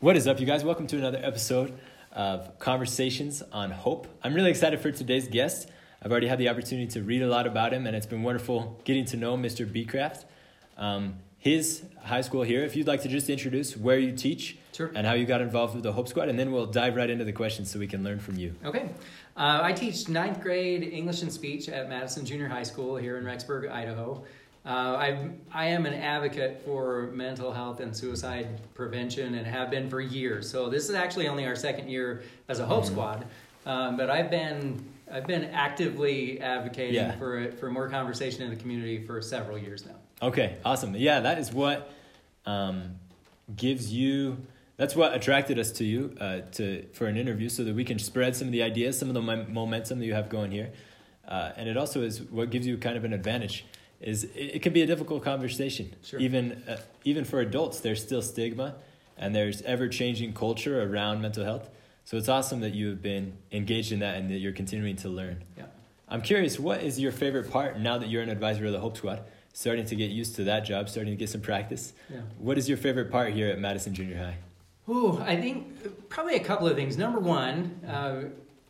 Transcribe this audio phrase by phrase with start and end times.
[0.00, 0.64] What is up, you guys?
[0.64, 1.72] Welcome to another episode
[2.12, 4.06] of Conversations on Hope.
[4.22, 5.68] I'm really excited for today's guest.
[6.02, 8.78] I've already had the opportunity to read a lot about him, and it's been wonderful
[8.84, 9.64] getting to know Mr.
[9.66, 10.24] Becraft.
[10.76, 14.90] Um, his high school here, if you'd like to just introduce where you teach Sure.
[14.94, 17.24] and how you got involved with the Hope Squad, and then we'll dive right into
[17.24, 18.54] the questions so we can learn from you.
[18.64, 18.90] Okay.
[19.36, 23.24] Uh, I teach ninth grade English and speech at Madison Junior High School here in
[23.24, 24.24] Rexburg, Idaho.
[24.66, 29.90] Uh, I, I am an advocate for mental health and suicide prevention and have been
[29.90, 30.50] for years.
[30.50, 33.26] So this is actually only our second year as a Hope Squad,
[33.66, 37.12] um, but I've been I've been actively advocating Yeah.
[37.18, 39.96] for it for more conversation in the community for several years now.
[40.26, 40.96] Okay, awesome.
[40.96, 41.92] Yeah, that is what
[42.46, 42.94] um,
[43.54, 44.38] gives you.
[44.78, 47.98] That's what attracted us to you uh, to for an interview, so that we can
[47.98, 50.70] spread some of the ideas, some of the mom- momentum that you have going here,
[51.28, 53.66] uh, and it also is what gives you kind of an advantage.
[54.04, 56.20] Is it, it can be a difficult conversation, Sure.
[56.20, 57.80] even uh, even for adults.
[57.80, 58.74] There's still stigma,
[59.16, 61.70] and there's ever changing culture around mental health.
[62.04, 65.08] So it's awesome that you have been engaged in that and that you're continuing to
[65.08, 65.42] learn.
[65.56, 65.64] Yeah.
[66.06, 68.98] I'm curious, what is your favorite part now that you're an advisor of the Hope
[68.98, 69.22] Squad?
[69.54, 71.94] Starting to get used to that job, starting to get some practice.
[72.12, 72.20] Yeah.
[72.38, 74.36] What is your favorite part here at Madison Junior High?
[74.92, 76.98] Ooh, I think probably a couple of things.
[76.98, 78.24] Number one, uh,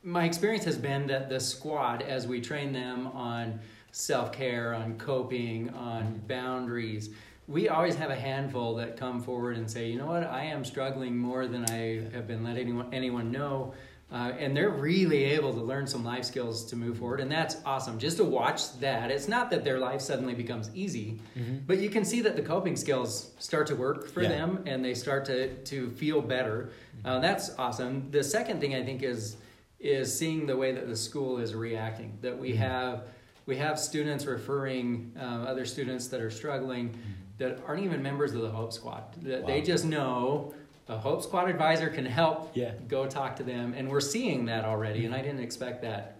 [0.04, 3.58] my experience has been that the squad, as we train them on
[3.94, 7.10] self care, on coping, on boundaries,
[7.46, 10.64] we always have a handful that come forward and say, you know what, I am
[10.64, 13.72] struggling more than I have been letting anyone, anyone know.
[14.12, 17.56] Uh, and they're really able to learn some life skills to move forward, and that's
[17.64, 17.98] awesome.
[17.98, 21.20] Just to watch that, it's not that their life suddenly becomes easy,
[21.66, 24.28] but you can see that the coping skills start to work for Yeah.
[24.28, 26.70] them, and they start to to feel better.
[27.04, 28.10] Uh, that's awesome.
[28.10, 29.36] The second thing I think is
[29.80, 32.18] is seeing the way that the school is reacting.
[32.20, 33.04] That we have
[33.46, 36.96] we have students referring uh, other students that are struggling
[37.38, 39.02] that aren't even members of the Hope Squad.
[39.22, 40.54] That they just know
[40.88, 42.52] a Hope Squad advisor can help.
[42.54, 42.72] Yeah.
[42.88, 45.04] Go talk to them, and we're seeing that already.
[45.04, 46.16] And I didn't expect that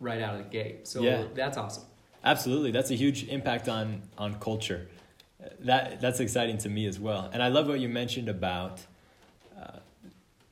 [0.00, 0.88] right out of the gate.
[0.88, 1.24] So Yeah.
[1.34, 1.84] that's awesome.
[2.22, 4.88] Absolutely, that's a huge impact on on culture.
[5.60, 7.30] That that's exciting to me as well.
[7.32, 8.80] And I love what you mentioned about
[9.58, 9.78] uh,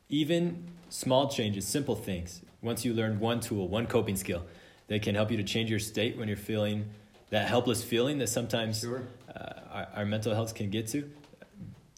[0.08, 2.40] even small changes, simple things.
[2.62, 4.44] Once you learn one tool, one coping skill,
[4.88, 6.86] that can help you to change your state when you're feeling
[7.30, 9.02] that helpless feeling that sometimes Sure.
[9.34, 11.10] uh, our, our mental health can get to.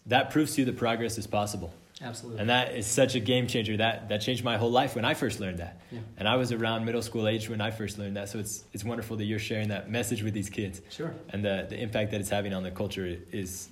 [0.07, 1.73] That proves to you that progress is possible.
[2.03, 2.41] Absolutely.
[2.41, 3.77] And that is such a game changer.
[3.77, 5.79] That that changed my whole life when I first learned that.
[5.91, 5.99] Yeah.
[6.17, 8.27] And I was around middle school age when I first learned that.
[8.27, 10.81] So it's it's wonderful that you're sharing that message with these kids.
[10.89, 11.13] Sure.
[11.29, 13.69] And the, the impact that it's having on the culture is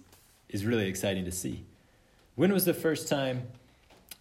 [0.47, 1.63] is really exciting to see.
[2.35, 3.47] When was the first time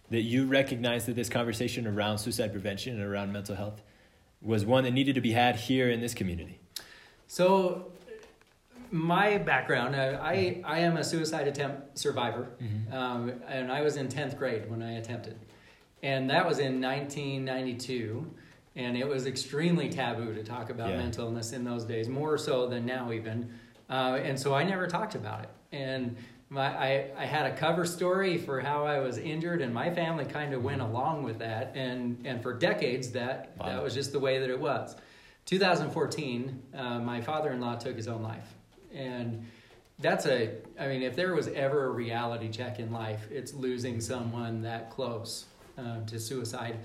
[0.09, 3.79] that you recognized that this conversation around suicide prevention and around mental health
[4.41, 6.59] was one that needed to be had here in this community?
[7.27, 7.91] So,
[8.91, 12.49] my background, I, I, I am a suicide attempt survivor,
[12.91, 15.37] um, and I was in 10th grade when I attempted.
[16.01, 18.25] And that was in 1992,
[18.75, 20.97] and it was extremely taboo to talk about Yeah.
[20.97, 23.51] mental illness in those days, more so than now, even.
[23.89, 25.49] Uh, and so I never talked about it.
[25.71, 26.15] And
[26.49, 30.25] my, I, I had a cover story for how I was injured, and my family
[30.25, 31.73] kind of went along with that.
[31.75, 33.67] And, and for decades, that, Wow.
[33.67, 34.95] that was just the way that it was.
[35.45, 38.47] 2014, uh, my father-in-law took his own life,
[38.93, 39.45] and
[39.99, 40.51] that's a.
[40.79, 44.91] I mean, if there was ever a reality check in life, it's losing someone that
[44.91, 45.45] close
[45.77, 46.77] uh, to suicide,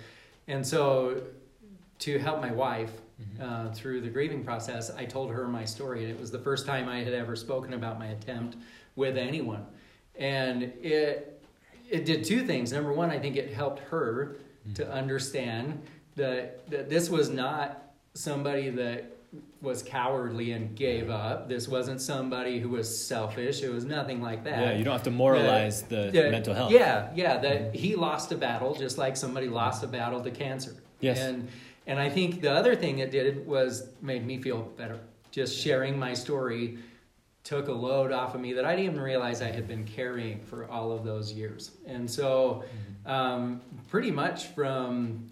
[0.49, 1.23] and so
[2.01, 2.91] to help my wife
[3.41, 6.67] uh, through the grieving process, I told her my story, and it was the first
[6.67, 8.57] time I had ever spoken about my attempt
[8.97, 9.67] with anyone,
[10.19, 11.43] and it
[11.91, 12.73] it did two things.
[12.73, 14.37] Number one, I think it helped her
[14.75, 14.93] to mm-hmm.
[14.93, 15.83] understand
[16.17, 17.83] that that this was not
[18.15, 19.11] somebody that
[19.61, 21.49] was cowardly and gave up.
[21.49, 23.63] This wasn't somebody who was selfish.
[23.63, 24.61] It was nothing like that.
[24.61, 26.71] Yeah, you don't have to moralize the mental health.
[26.71, 27.73] Yeah, yeah, that mm-hmm.
[27.77, 29.57] he lost a battle just like somebody mm-hmm.
[29.57, 30.77] lost a battle to cancer.
[31.01, 31.19] Yes.
[31.19, 31.49] And
[31.87, 35.01] and I think the other thing it did was made me feel better.
[35.31, 36.79] Just sharing my story
[37.45, 40.41] took a load off of me that I didn't even realize I had been carrying
[40.41, 41.73] for all of those years.
[41.87, 42.65] And so
[43.07, 43.11] mm-hmm.
[43.11, 45.27] um, pretty much from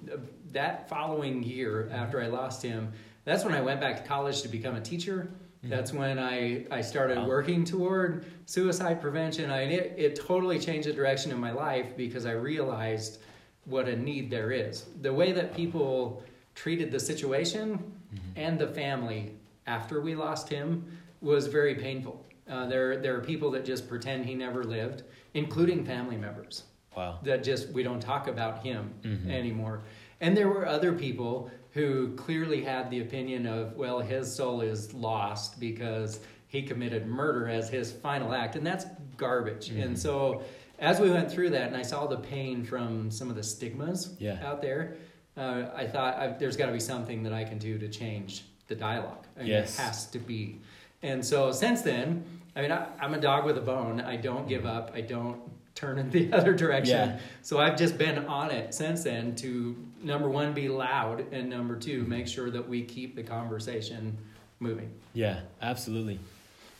[0.52, 1.94] that following year mm-hmm.
[1.94, 2.92] after I lost him,
[3.24, 5.30] that's when I went back to college to become a teacher.
[5.58, 5.70] Mm-hmm.
[5.70, 7.28] That's when I, I started Wow.
[7.28, 9.50] working toward suicide prevention.
[9.50, 13.20] I, it, it totally changed the direction of my life because I realized
[13.64, 14.84] what a need there is.
[15.00, 16.22] The way that people
[16.54, 17.92] treated the situation
[18.36, 19.36] and the family
[19.66, 20.84] after we lost him
[21.22, 22.24] was very painful.
[22.50, 25.04] Uh, there, there are people that just pretend he never lived,
[25.34, 26.64] including family members
[26.96, 27.20] Wow.
[27.22, 29.30] that just we don't talk about him Mhm.
[29.30, 29.82] anymore.
[30.20, 34.92] And there were other people who clearly had the opinion of, well, his soul is
[34.92, 38.84] lost because he committed murder as his final act, and that's
[39.16, 39.70] garbage.
[39.70, 40.42] And so,
[40.78, 44.14] as we went through that and I saw the pain from some of the stigmas
[44.18, 44.38] Yeah.
[44.44, 44.96] out there,
[45.36, 48.74] uh, I thought there's got to be something that I can do to change the
[48.74, 49.26] dialogue.
[49.36, 49.78] I mean, Yes.
[49.78, 50.60] It has to be.
[51.02, 54.00] And so since then, I mean, I, I'm a dog with a bone.
[54.00, 54.92] I don't give up.
[54.94, 55.40] I don't
[55.74, 57.10] turn in the other direction.
[57.10, 57.18] Yeah.
[57.42, 61.76] So I've just been on it since then to number one, be loud, and number
[61.76, 64.16] two, make sure that we keep the conversation
[64.60, 64.92] moving.
[65.14, 66.18] Yeah, absolutely.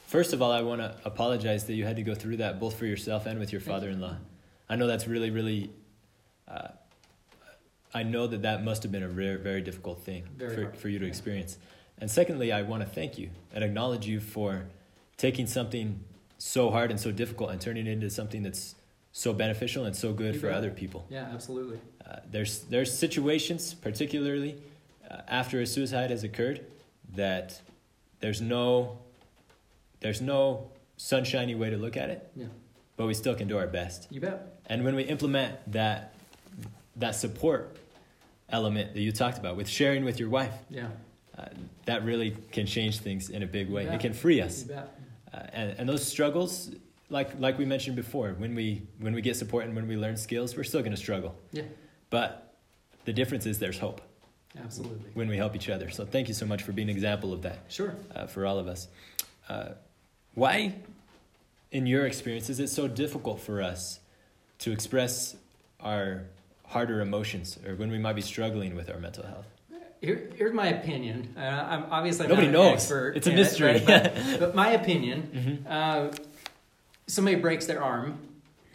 [0.07, 2.79] First of all, I want to apologize that you had to go through that both
[2.79, 4.17] for yourself and with your father-in-law.
[4.69, 5.71] I know that's really, really.
[6.47, 6.69] Uh,
[7.95, 10.77] I know that that must have been a very, very difficult thing Very for, hard,
[10.79, 11.11] for you to yeah.
[11.99, 14.67] And secondly, I want to thank you and acknowledge you for
[15.17, 16.01] taking something
[16.39, 18.75] so hard and so difficult and turning it into something that's
[19.13, 21.07] so beneficial and so good You for other people.
[21.11, 21.79] Yeah, absolutely.
[22.05, 24.57] Uh, there's there's situations, particularly
[25.09, 26.65] uh, after a suicide has occurred,
[27.15, 27.61] that
[28.21, 28.99] there's no
[30.01, 32.47] there's no sunshiny way to look at it, Yeah,
[32.97, 34.09] but we still can do our best.
[34.11, 34.61] you bet.
[34.67, 36.15] And when we implement that
[36.97, 37.77] that support
[38.49, 40.89] element that you talked about with sharing with your wife, Yeah,
[41.39, 41.47] uh,
[41.87, 43.85] that really can change things in a big way.
[43.87, 44.69] It can free us.
[44.69, 44.85] Uh,
[45.53, 46.71] and, and those struggles,
[47.09, 50.17] like like we mentioned before, when we when we get support and when we learn
[50.17, 51.35] skills, we're still going to struggle.
[51.53, 51.63] Yeah,
[52.11, 52.55] But
[53.05, 54.01] the difference is there's hope
[54.63, 55.11] absolutely.
[55.15, 55.91] when we help each other.
[55.91, 57.95] So thank you so much for being an example of that Sure.
[58.15, 58.89] uh, for all of us.
[59.49, 59.71] Uh,
[60.35, 60.75] why,
[61.71, 64.01] in your experience, is it so difficult for us
[64.61, 65.35] to express
[65.81, 66.25] our
[66.67, 69.47] harder emotions or when we might be struggling with our mental health?
[70.03, 71.33] Here, here's my opinion.
[71.37, 72.73] Uh, I'm obviously Nobody not an knows.
[72.75, 73.77] expert It's a mystery.
[73.77, 74.13] It, right?
[74.15, 75.67] but, but my opinion, Mm-hmm.
[75.67, 76.11] uh,
[77.07, 78.19] somebody breaks their arm,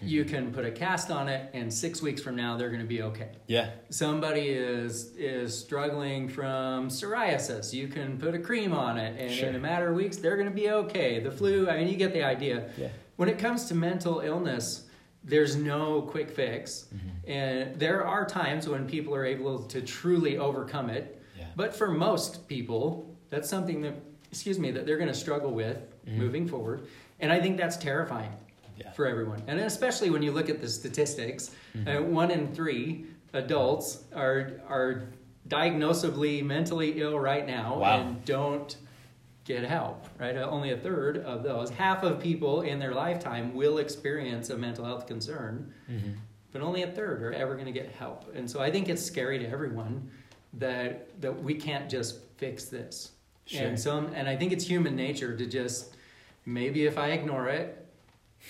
[0.02, 2.88] you can put a cast on it, and six weeks from now they're going to
[2.88, 3.30] be okay.
[3.48, 9.32] Yeah, Somebody is is struggling from psoriasis, you can put a cream on it, and
[9.32, 9.50] Sure.
[9.50, 11.20] in a matter of weeks they're going to be okay.
[11.20, 12.70] The flu, I mean, you get the idea.
[12.78, 12.90] yeah.
[13.18, 14.84] When it comes to mental illness,
[15.24, 16.86] there's no quick fix.
[16.96, 17.32] Mm-hmm.
[17.32, 21.17] And there are times when people are able to truly overcome it.
[21.58, 23.96] But for most people, that's something that,
[24.32, 26.18] excuse me, that they're going to struggle with Mhm.
[26.18, 26.82] moving forward.
[27.20, 28.32] And I think that's terrifying
[28.78, 28.92] Yeah.
[28.92, 29.42] for everyone.
[29.48, 31.88] And especially when you look at the statistics, Mhm.
[32.00, 35.02] uh, one in three adults are, are
[35.50, 38.02] diagnosably mentally ill right now Wow.
[38.02, 38.78] and don't
[39.44, 40.38] get help, right?
[40.38, 44.58] Uh, Only a third of those, half of people in their lifetime will experience a
[44.58, 46.12] mental health concern, Mm-hmm.
[46.52, 48.36] but only a third are ever going to get help.
[48.36, 50.12] And so I think it's scary to everyone
[50.60, 53.12] that that we can't just fix this.
[53.46, 53.66] Sure.
[53.68, 55.96] And some and I think it's human nature to just
[56.46, 57.86] maybe if I ignore it,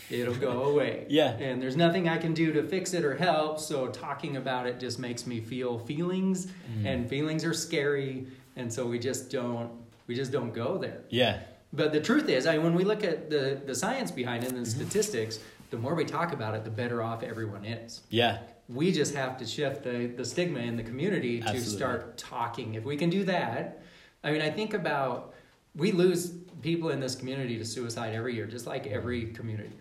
[0.10, 1.06] it'll go away.
[1.10, 1.32] Yeah.
[1.38, 4.80] And there's nothing I can do to fix it or help, so talking about it
[4.80, 6.86] just makes me feel feelings Mhm.
[6.86, 9.72] and feelings are scary and so we just don't
[10.08, 11.02] we just don't go there.
[11.10, 11.40] Yeah.
[11.74, 14.54] But the truth is, I mean, when we look at the, the science behind it
[14.54, 14.80] and the Mm-hmm.
[14.90, 15.40] statistics,
[15.70, 18.02] the more we talk about it, the better off everyone is.
[18.10, 18.38] Yeah.
[18.70, 21.76] We just have to shift the, the stigma in the community to Absolutely.
[21.78, 22.76] start talking.
[22.76, 23.82] If we can do that,
[24.24, 25.34] I mean, I think about
[25.76, 29.72] we lose people in this community to suicide every year, just like every community.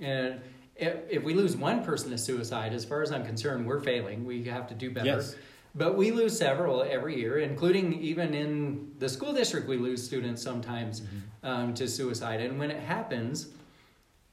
[0.00, 0.40] And
[0.76, 4.24] if, if we lose one person to suicide, as far as I'm concerned, we're failing.
[4.24, 5.06] We have to do better.
[5.06, 5.36] Yes.
[5.74, 10.42] But we lose several every year, including even in the school district, we lose students
[10.42, 11.46] sometimes Mm-hmm.
[11.46, 12.40] um, to suicide.
[12.40, 13.48] And when it happens,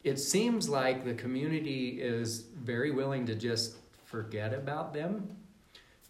[0.04, 3.76] it seems like the community is very willing to just
[4.14, 5.30] forget about them.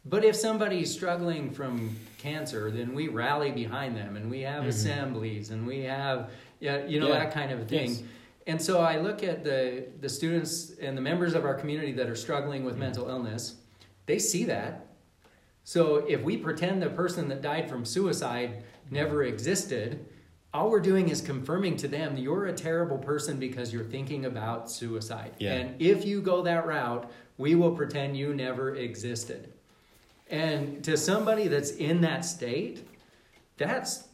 [0.05, 4.67] But if somebody's struggling from cancer, then we rally behind them and we have Mhm.
[4.69, 7.19] assemblies and we have, yeah, you know, Yeah.
[7.19, 7.89] that kind of thing.
[7.89, 8.03] Yes.
[8.47, 12.09] And so I look at the, the students and the members of our community that
[12.09, 13.55] are struggling with mental illness,
[14.05, 14.87] they see that.
[15.65, 20.05] So if we pretend the person that died from suicide never existed,
[20.53, 24.69] all we're doing is confirming to them you're a terrible person because you're thinking about
[24.71, 25.33] suicide.
[25.37, 25.53] Yeah.
[25.53, 29.53] And if you go that route, we will pretend you never existed.
[30.29, 32.87] And to somebody that's in that state,
[33.57, 34.07] that's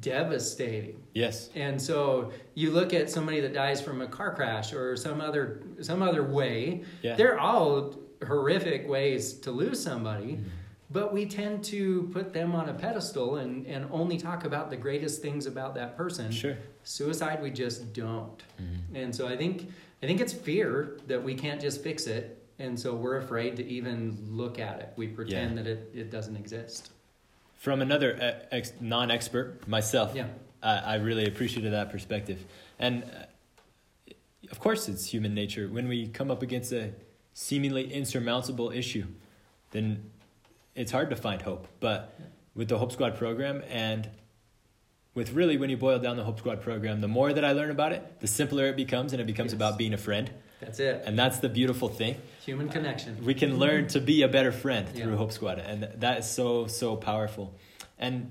[0.00, 1.02] devastating.
[1.14, 1.50] Yes.
[1.54, 5.62] And so you look at somebody that dies from a car crash or some other
[5.80, 6.84] some other way.
[7.02, 7.16] Yeah.
[7.16, 7.94] They're all
[8.26, 10.44] horrific ways to lose somebody, Mhm.
[10.90, 14.76] But we tend to put them on a pedestal and, and only talk about the
[14.76, 16.30] greatest things about that person.
[16.30, 16.56] Sure.
[16.82, 18.42] Suicide we just don't.
[18.60, 18.78] Mhm.
[19.02, 19.68] And so I think
[20.02, 22.36] I think it's fear that we can't just fix it.
[22.60, 24.92] And so we're afraid to even look at it.
[24.96, 25.62] We pretend Yeah.
[25.64, 26.90] that it, it doesn't exist.
[27.56, 28.16] From another
[28.52, 30.28] ex- non-expert myself, Yeah.
[30.62, 32.44] I, I really appreciated that perspective.
[32.78, 34.12] And uh,
[34.52, 35.68] of course, it's human nature.
[35.68, 36.92] When we come up against a
[37.34, 39.06] seemingly insurmountable issue,
[39.72, 40.10] then
[40.78, 41.66] it's hard to find hope.
[41.80, 41.98] But
[42.54, 44.08] with the Hope Squad program and
[45.14, 47.70] with really when you boil down the Hope Squad program, the more that I learn
[47.70, 49.56] about it, the simpler it becomes, and it becomes Yes.
[49.58, 50.30] about being a friend.
[50.60, 51.02] That's it.
[51.06, 52.16] And that's the beautiful thing.
[52.46, 53.24] Human connection.
[53.24, 55.04] We can learn to be a better friend Yeah.
[55.04, 55.58] through Hope Squad.
[55.58, 57.54] And that is so, so powerful.
[57.98, 58.30] And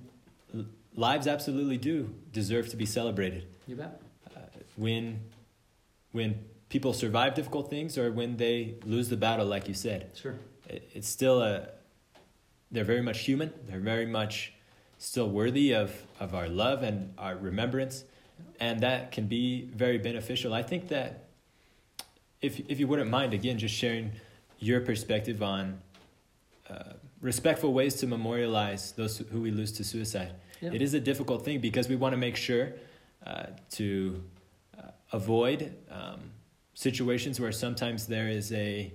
[0.55, 3.45] l- lives absolutely do deserve to be celebrated.
[3.65, 4.01] You bet.
[4.35, 4.39] Uh,
[4.77, 5.19] when,
[6.11, 6.39] when
[6.69, 10.35] people survive difficult things or when they lose the battle, like you said, Sure.
[10.69, 11.69] it, it's still a,
[12.71, 13.53] they're very much human.
[13.67, 14.53] They're very much
[14.97, 18.03] still worthy of, of our love and our remembrance.
[18.59, 20.53] And that can be very beneficial.
[20.53, 21.29] I think that
[22.41, 24.11] if, if you wouldn't mind, again, just sharing
[24.59, 25.79] your perspective on
[26.69, 30.33] uh, respectful ways to memorialize those who we lose to suicide.
[30.61, 30.71] Yeah.
[30.73, 32.73] It is a difficult thing because we want to make sure
[33.25, 34.23] uh, to
[34.77, 36.31] uh, avoid um,
[36.73, 38.93] situations where sometimes there is a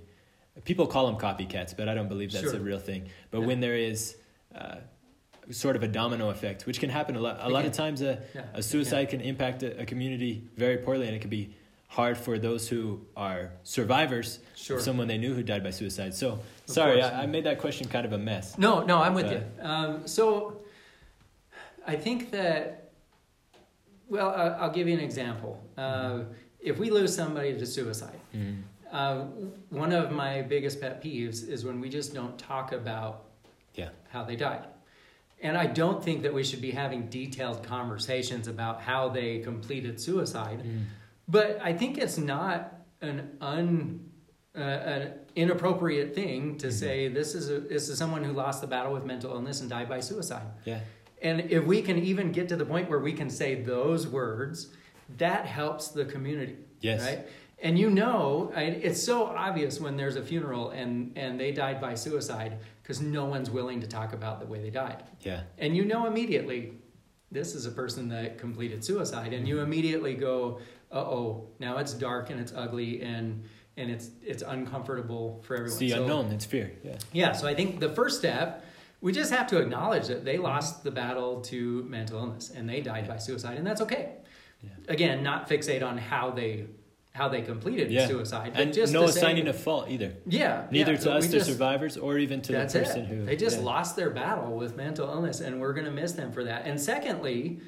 [0.65, 2.55] people call them copycats, but I don't believe that's Sure.
[2.55, 3.09] a real thing.
[3.31, 3.47] But Yeah.
[3.47, 4.15] when there is
[4.55, 4.75] uh,
[5.49, 8.21] sort of a domino effect, which can happen a lot, a lot of times, a,
[8.35, 8.43] Yeah.
[8.53, 11.55] a suicide can impact a, a community very poorly, and it can be
[11.87, 14.77] hard for those who are survivors Sure.
[14.77, 16.13] of someone they knew who died by suicide.
[16.13, 17.13] So, sorry, course.
[17.13, 18.57] I, I made that question kind of a mess.
[18.57, 19.43] No, no, I'm with But- you.
[19.61, 20.61] Um, so
[21.85, 22.91] I think that,
[24.09, 25.59] well, uh, I'll give you an example.
[25.77, 26.19] Uh,
[26.59, 28.61] if we lose somebody to suicide, Mhm.
[28.93, 29.25] Uh,
[29.69, 33.25] one of my biggest pet peeves is when we just don't talk about
[33.75, 33.89] Yeah.
[34.09, 34.65] how they died.
[35.41, 39.99] And I don't think that we should be having detailed conversations about how they completed
[39.99, 40.61] suicide.
[40.63, 40.83] Mm.
[41.27, 44.09] But I think it's not an un
[44.55, 46.71] uh, an inappropriate thing to Mhm.
[46.71, 49.69] say this is a, this is someone who lost the battle with mental illness and
[49.69, 50.45] died by suicide.
[50.63, 50.81] Yeah.
[51.23, 54.67] And if we can even get to the point where we can say those words,
[55.17, 57.01] that helps the community, Yes.
[57.01, 57.25] right?
[57.63, 61.95] And you know, it's so obvious when there's a funeral and and they died by
[61.95, 65.01] suicide because no one's willing to talk about the way they died.
[65.21, 65.43] Yeah.
[65.57, 66.73] And you know immediately,
[67.31, 70.59] this is a person that completed suicide, and you immediately go,
[70.91, 73.45] "Uh oh, now it's dark and it's ugly and
[73.77, 76.31] and it's it's uncomfortable for everyone." It's the So- unknown.
[76.33, 76.73] It's fear.
[76.83, 76.97] Yeah.
[77.13, 78.65] Yeah, so I think the first step,
[78.99, 82.81] we just have to acknowledge that they lost the battle to mental illness and they
[82.81, 84.15] died by suicide, and that's okay.
[84.61, 84.69] Yeah.
[84.89, 86.65] Again, not fixate on how they
[87.13, 88.07] how they completed Yeah.
[88.07, 90.13] suicide, but And just no assigning of fault either.
[90.25, 93.07] yeah, Neither yeah, to us, the survivors, or even to the person it.
[93.07, 93.63] who they just yeah.
[93.65, 96.65] lost their battle with mental illness, and we're going to miss them for that.
[96.65, 97.59] And secondly,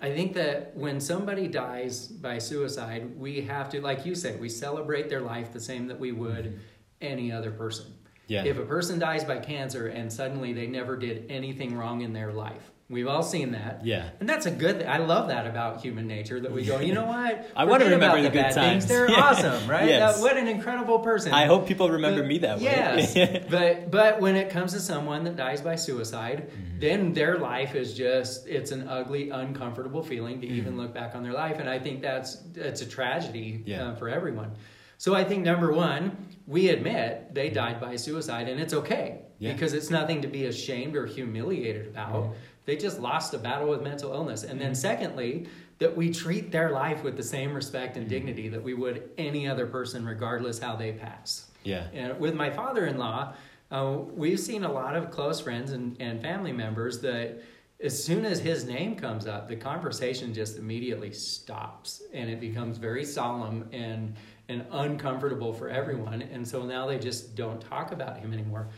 [0.00, 4.48] I think that when somebody dies by suicide, we have to, like you said, we
[4.48, 6.58] celebrate their life the same that we would
[7.00, 7.86] any other person.
[7.86, 7.96] Mm-hmm.
[8.26, 8.44] Yeah.
[8.44, 12.32] If a person dies by cancer and suddenly they never did anything wrong in their
[12.32, 13.86] life, we've all seen that.
[13.86, 14.10] yeah.
[14.20, 14.82] And that's a good.
[14.82, 16.80] I love that about human nature that we go.
[16.80, 17.48] You know what?
[17.56, 18.84] I wanna remember about the good bad things.
[18.84, 18.86] times.
[18.86, 19.20] They're Yeah.
[19.22, 19.88] awesome, right?
[19.88, 20.16] Yes.
[20.16, 21.32] That- what an incredible person.
[21.32, 22.64] I hope people remember But- me that way.
[22.64, 26.80] Yes, but but when it comes to someone that dies by suicide, Mm-hmm.
[26.80, 30.80] then their life is just it's an ugly, uncomfortable feeling to even Mm-hmm.
[30.80, 33.88] look back on their life, and I think that's it's a tragedy Yeah.
[33.90, 34.52] uh, for everyone.
[34.98, 36.16] So I think number one,
[36.46, 39.54] we admit they died by suicide, and it's okay Yeah.
[39.54, 42.12] because it's nothing to be ashamed or humiliated about.
[42.24, 42.32] Mhm.
[42.66, 45.46] They just lost a battle with mental illness, and then secondly,
[45.78, 49.48] that we treat their life with the same respect and dignity that we would any
[49.48, 51.46] other person, regardless how they pass.
[51.64, 51.86] yeah.
[51.94, 53.32] And with my father in law,
[53.70, 57.42] uh, we've seen a lot of close friends and, and family members that
[57.82, 62.76] as soon as his name comes up, the conversation just immediately stops and it becomes
[62.76, 64.14] very solemn and,
[64.50, 66.22] and uncomfortable for everyone.
[66.22, 68.68] And so now they just don't talk about him anymore.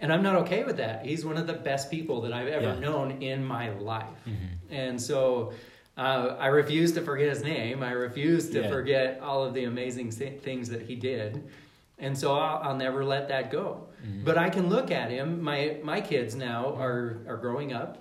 [0.00, 1.04] And I'm not okay with that.
[1.06, 2.78] He's one of the best people that I've ever Yeah.
[2.78, 4.18] known in my life.
[4.26, 4.34] Mhm.
[4.70, 5.52] And so
[5.96, 7.82] uh, I refuse to forget his name.
[7.82, 8.68] I refuse to Yeah.
[8.68, 11.44] forget all of the amazing things that he did.
[12.00, 13.86] And so I'll, I'll never let that go.
[14.04, 14.24] Mhm.
[14.24, 15.40] But I can look at him.
[15.40, 17.92] My my kids now are are growing up.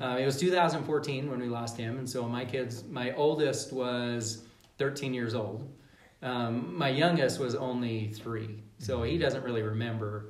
[0.00, 2.84] Uh, it was 2014 when we lost him, and so my kids.
[2.88, 4.44] My oldest was
[4.78, 5.68] 13 years old.
[6.22, 10.26] Um, my youngest was only three, so he doesn't really remember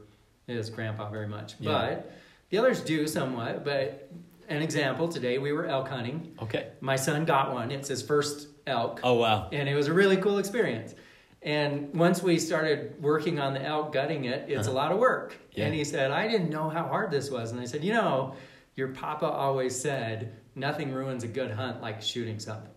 [0.46, 1.54] his grandpa very much.
[1.58, 1.70] Yeah.
[1.72, 2.12] But
[2.50, 3.64] the others do somewhat.
[3.64, 4.08] But
[4.48, 6.36] an example today, we were elk hunting.
[6.42, 6.68] Okay.
[6.80, 7.70] My son got one.
[7.70, 9.48] It's his first elk Oh wow.
[9.52, 10.94] and it was a really cool experience.
[11.42, 14.76] And once we started working on the elk, gutting it, it's a Uh-huh.
[14.78, 15.36] lot of work.
[15.52, 15.64] Yeah.
[15.66, 17.50] And he said, I didn't know how hard this was.
[17.52, 18.34] And I said, You know,
[18.76, 22.70] your papa always said, nothing ruins a good hunt like shooting something.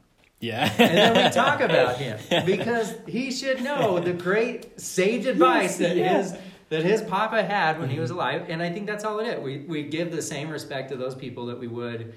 [0.43, 0.69] Yeah.
[0.77, 5.95] And then we talk about him because he should know the great sage advice that
[5.95, 6.17] yeah.
[6.17, 6.35] his
[6.69, 8.19] that his papa had when he was mm-hmm.
[8.19, 8.45] alive.
[8.49, 9.39] And I think that's all it is.
[9.39, 12.13] We we give the same respect to those people that we would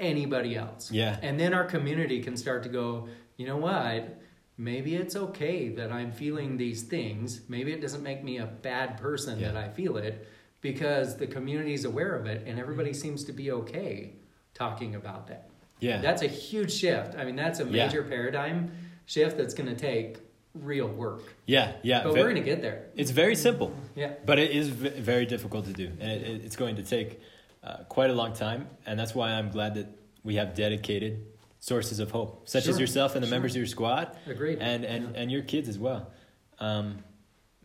[0.00, 0.90] anybody else.
[0.90, 1.18] Yeah.
[1.22, 4.18] And then our community can start to go, you know what?
[4.56, 7.42] Maybe it's okay that I'm feeling these things.
[7.48, 9.52] Maybe it doesn't make me a bad person Yeah.
[9.52, 10.26] that I feel it
[10.60, 13.00] because the community is aware of it and everybody mm-hmm.
[13.00, 14.14] seems to be okay
[14.54, 15.49] talking about that.
[15.80, 16.00] Yeah.
[16.00, 17.14] That's a huge shift.
[17.16, 17.86] I mean, that's a Yeah.
[17.86, 18.70] major paradigm
[19.06, 20.18] shift that's going to take
[20.54, 21.22] real work.
[21.46, 22.02] Yeah, yeah.
[22.02, 22.86] But ve- we're going to get there.
[22.96, 24.12] it's very simple, Yeah.
[24.26, 27.20] but it is v- very difficult to do, and it, it- it's going to take
[27.62, 28.68] uh, quite a long time.
[28.86, 29.86] And that's why I'm glad that
[30.24, 31.26] we have dedicated
[31.58, 33.34] sources of hope, such as yourself and the sure.
[33.34, 34.58] members of your squad, Agreed.
[34.60, 36.10] and and and your kids as well.
[36.58, 37.04] Um,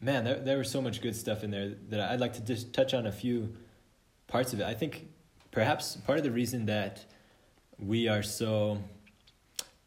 [0.02, 2.74] man, there there was so much good stuff in there that I'd like to just
[2.74, 3.56] touch on a few
[4.28, 4.66] parts of it.
[4.66, 5.08] I think
[5.52, 7.06] perhaps part of the reason that
[7.80, 8.82] we are so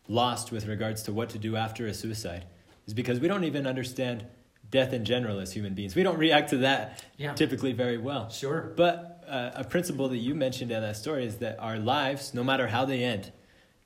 [0.09, 2.45] lost with regards to what to do after a suicide
[2.87, 4.25] is because we don't even understand
[4.71, 5.95] death in general as human beings.
[5.95, 7.35] We don't react to that yeah.
[7.35, 8.29] typically very well.
[8.31, 8.73] Sure.
[8.77, 12.43] But uh, a principle that you mentioned in that story is that our lives, no
[12.43, 13.33] matter how they end,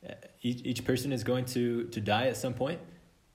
[0.09, 2.80] uh, each, each person is going to, to die at some point,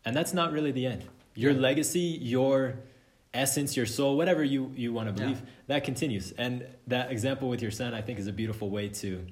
[0.05, 1.05] and that's not really the end.
[1.35, 1.59] Your Yeah.
[1.59, 2.79] legacy, your
[3.33, 5.27] essence, your soul, whatever you, you want to Yeah.
[5.27, 6.31] believe, that continues.
[6.37, 9.25] And that example with your son, I think, is a beautiful way to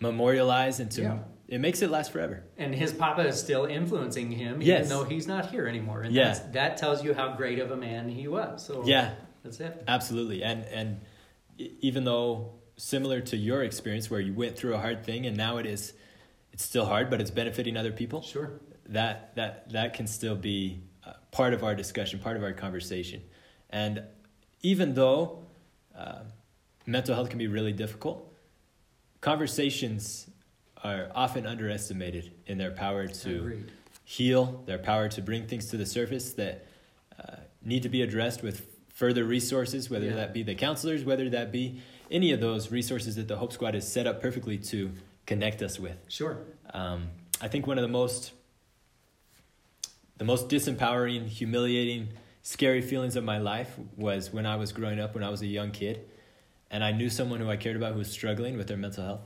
[0.00, 1.18] memorialize and to Yeah.
[1.48, 2.44] it makes it last forever.
[2.56, 4.86] And his papa is still influencing him, Yes.
[4.86, 6.02] even though he's not here anymore.
[6.02, 6.24] And Yeah.
[6.24, 8.64] that's, that tells you how great of a man he was.
[8.64, 9.82] So Yeah, that's it.
[9.88, 11.00] Absolutely, and and
[11.80, 15.56] even though similar to your experience where you went through a hard thing and now
[15.56, 15.92] it is,
[16.52, 18.22] it's still hard, but it's benefiting other people.
[18.22, 18.60] Sure.
[18.88, 23.22] That that that can still be uh, part of our discussion, part of our conversation,
[23.70, 24.02] and
[24.62, 25.44] even though
[25.96, 26.20] uh,
[26.86, 28.27] mental health can be really difficult,
[29.20, 30.28] conversations
[30.84, 33.72] are often underestimated in their power to Agreed.
[34.04, 36.66] heal, their power to bring things to the surface that
[37.18, 40.14] uh, need to be addressed with further resources, whether Yeah.
[40.16, 43.74] that be the counselors, whether that be any of those resources that the Hope Squad
[43.74, 44.92] is set up perfectly to
[45.26, 45.98] connect us with.
[46.08, 46.38] Sure.
[46.72, 47.08] Um,
[47.40, 48.32] I think one of the most
[50.16, 52.08] the most disempowering, humiliating,
[52.42, 55.46] scary feelings of my life was when I was growing up, when I was a
[55.46, 56.08] young kid,
[56.70, 59.20] and I knew someone who I cared about who was struggling with their mental health,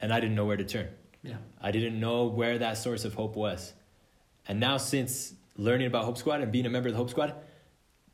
[0.00, 0.88] and I didn't know where to turn.
[1.22, 1.36] Yeah.
[1.60, 3.72] I didn't know where that source of hope was.
[4.48, 7.34] And now, since learning about Hope Squad and being a member of the Hope Squad,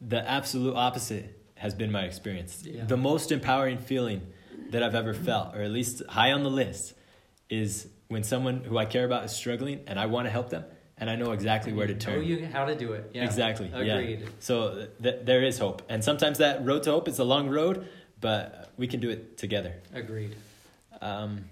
[0.01, 2.63] the absolute opposite has been my experience.
[2.67, 2.85] Yeah.
[2.85, 4.23] The most empowering feeling
[4.71, 6.95] that I've ever felt, or at least high on the list,
[7.49, 10.65] is when someone who I care about is struggling and I want to help them
[10.99, 12.25] and I know exactly where to Know turn.
[12.25, 13.11] you how to do it.
[13.13, 13.25] Yeah.
[13.25, 13.71] Exactly.
[13.73, 14.21] Agreed.
[14.21, 14.29] Yeah.
[14.39, 15.83] So th- there is hope.
[15.89, 17.87] And sometimes that road to hope is a long road,
[18.21, 19.75] but we can do it together.
[19.95, 20.35] Agreed.
[21.01, 21.45] Um,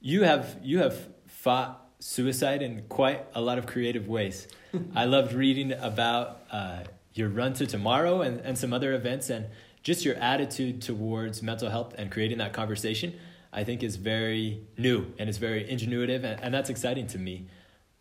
[0.00, 4.46] you have you have fought suicide in quite a lot of creative ways.
[4.94, 6.80] I loved reading about uh,
[7.14, 9.46] your run to tomorrow and, and some other events and
[9.82, 13.14] just your attitude towards mental health and creating that conversation.
[13.52, 17.46] I think is very new and it's very ingenuitive and, and that's exciting to me.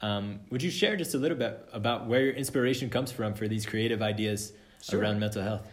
[0.02, 3.48] Um, would you share just a little bit about where your inspiration comes from for
[3.48, 5.00] these creative ideas Sure.
[5.02, 5.65] around mental health?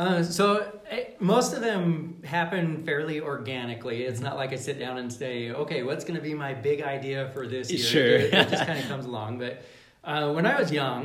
[0.00, 4.04] Uh, so eh, most of them happen fairly organically.
[4.04, 6.80] It's not like I sit down and say, "Okay, what's going to be my big
[6.80, 8.16] idea for this year?" Sure.
[8.16, 9.38] It, it just kind of comes along.
[9.38, 9.62] But
[10.02, 11.02] uh, when I was young,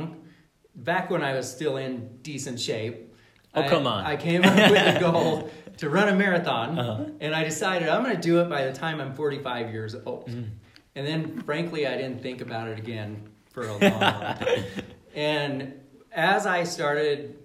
[0.74, 3.14] back when I was still in decent shape,
[3.54, 4.04] Oh, I, come on.
[4.06, 7.04] I came up with the goal to run a marathon, Uh-huh.
[7.20, 10.28] and I decided I'm going to do it by the time I'm 45 years old.
[10.30, 10.48] Mm.
[10.94, 14.64] And then, frankly, I didn't think about it again for a long, long time.
[15.14, 15.80] And
[16.12, 17.38] as I started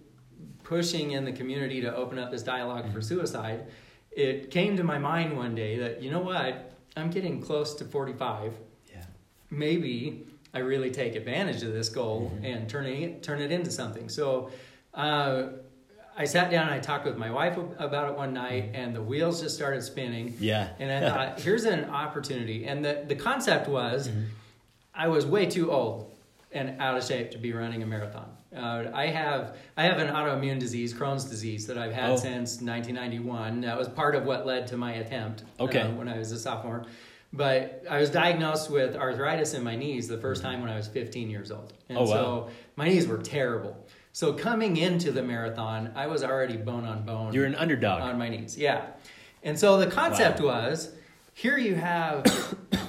[0.75, 2.93] pushing in the community to open up this dialog Mm-hmm.
[2.93, 3.65] for suicide,
[4.09, 7.83] it came to my mind one day that, you know what, I'm getting close to
[7.83, 8.53] 45.
[8.89, 9.01] Yeah.
[9.49, 12.45] Maybe I really take advantage of this goal Mhm.
[12.45, 14.07] and turn it, turn it into something.
[14.07, 14.49] So
[14.93, 15.43] uh,
[16.17, 18.75] I sat down and I talked with my wife about it one night, Mm-hmm.
[18.81, 20.37] and the wheels just started spinning.
[20.39, 20.69] Yeah.
[20.79, 22.63] And I thought, here's an opportunity.
[22.65, 24.25] And the, the concept was Mhm.
[24.95, 26.15] I was way too old
[26.53, 28.29] and out of shape to be running a marathon.
[28.55, 32.15] Uh, I have I have an autoimmune disease, Crohn's disease, that I've had Oh.
[32.17, 33.61] since 1991.
[33.61, 35.81] That was part of what led to my attempt Okay.
[35.81, 36.85] uh, when I was a sophomore.
[37.33, 40.87] But I was diagnosed with arthritis in my knees the first time when I was
[40.89, 41.71] 15 years old.
[41.87, 42.07] And Oh, wow.
[42.07, 43.77] so my knees were terrible.
[44.11, 48.01] So coming into the marathon, I was already bone on bone You're an underdog.
[48.01, 48.57] on my knees.
[48.57, 48.81] Yeah.
[49.43, 50.91] And so the concept was
[51.33, 52.25] here you have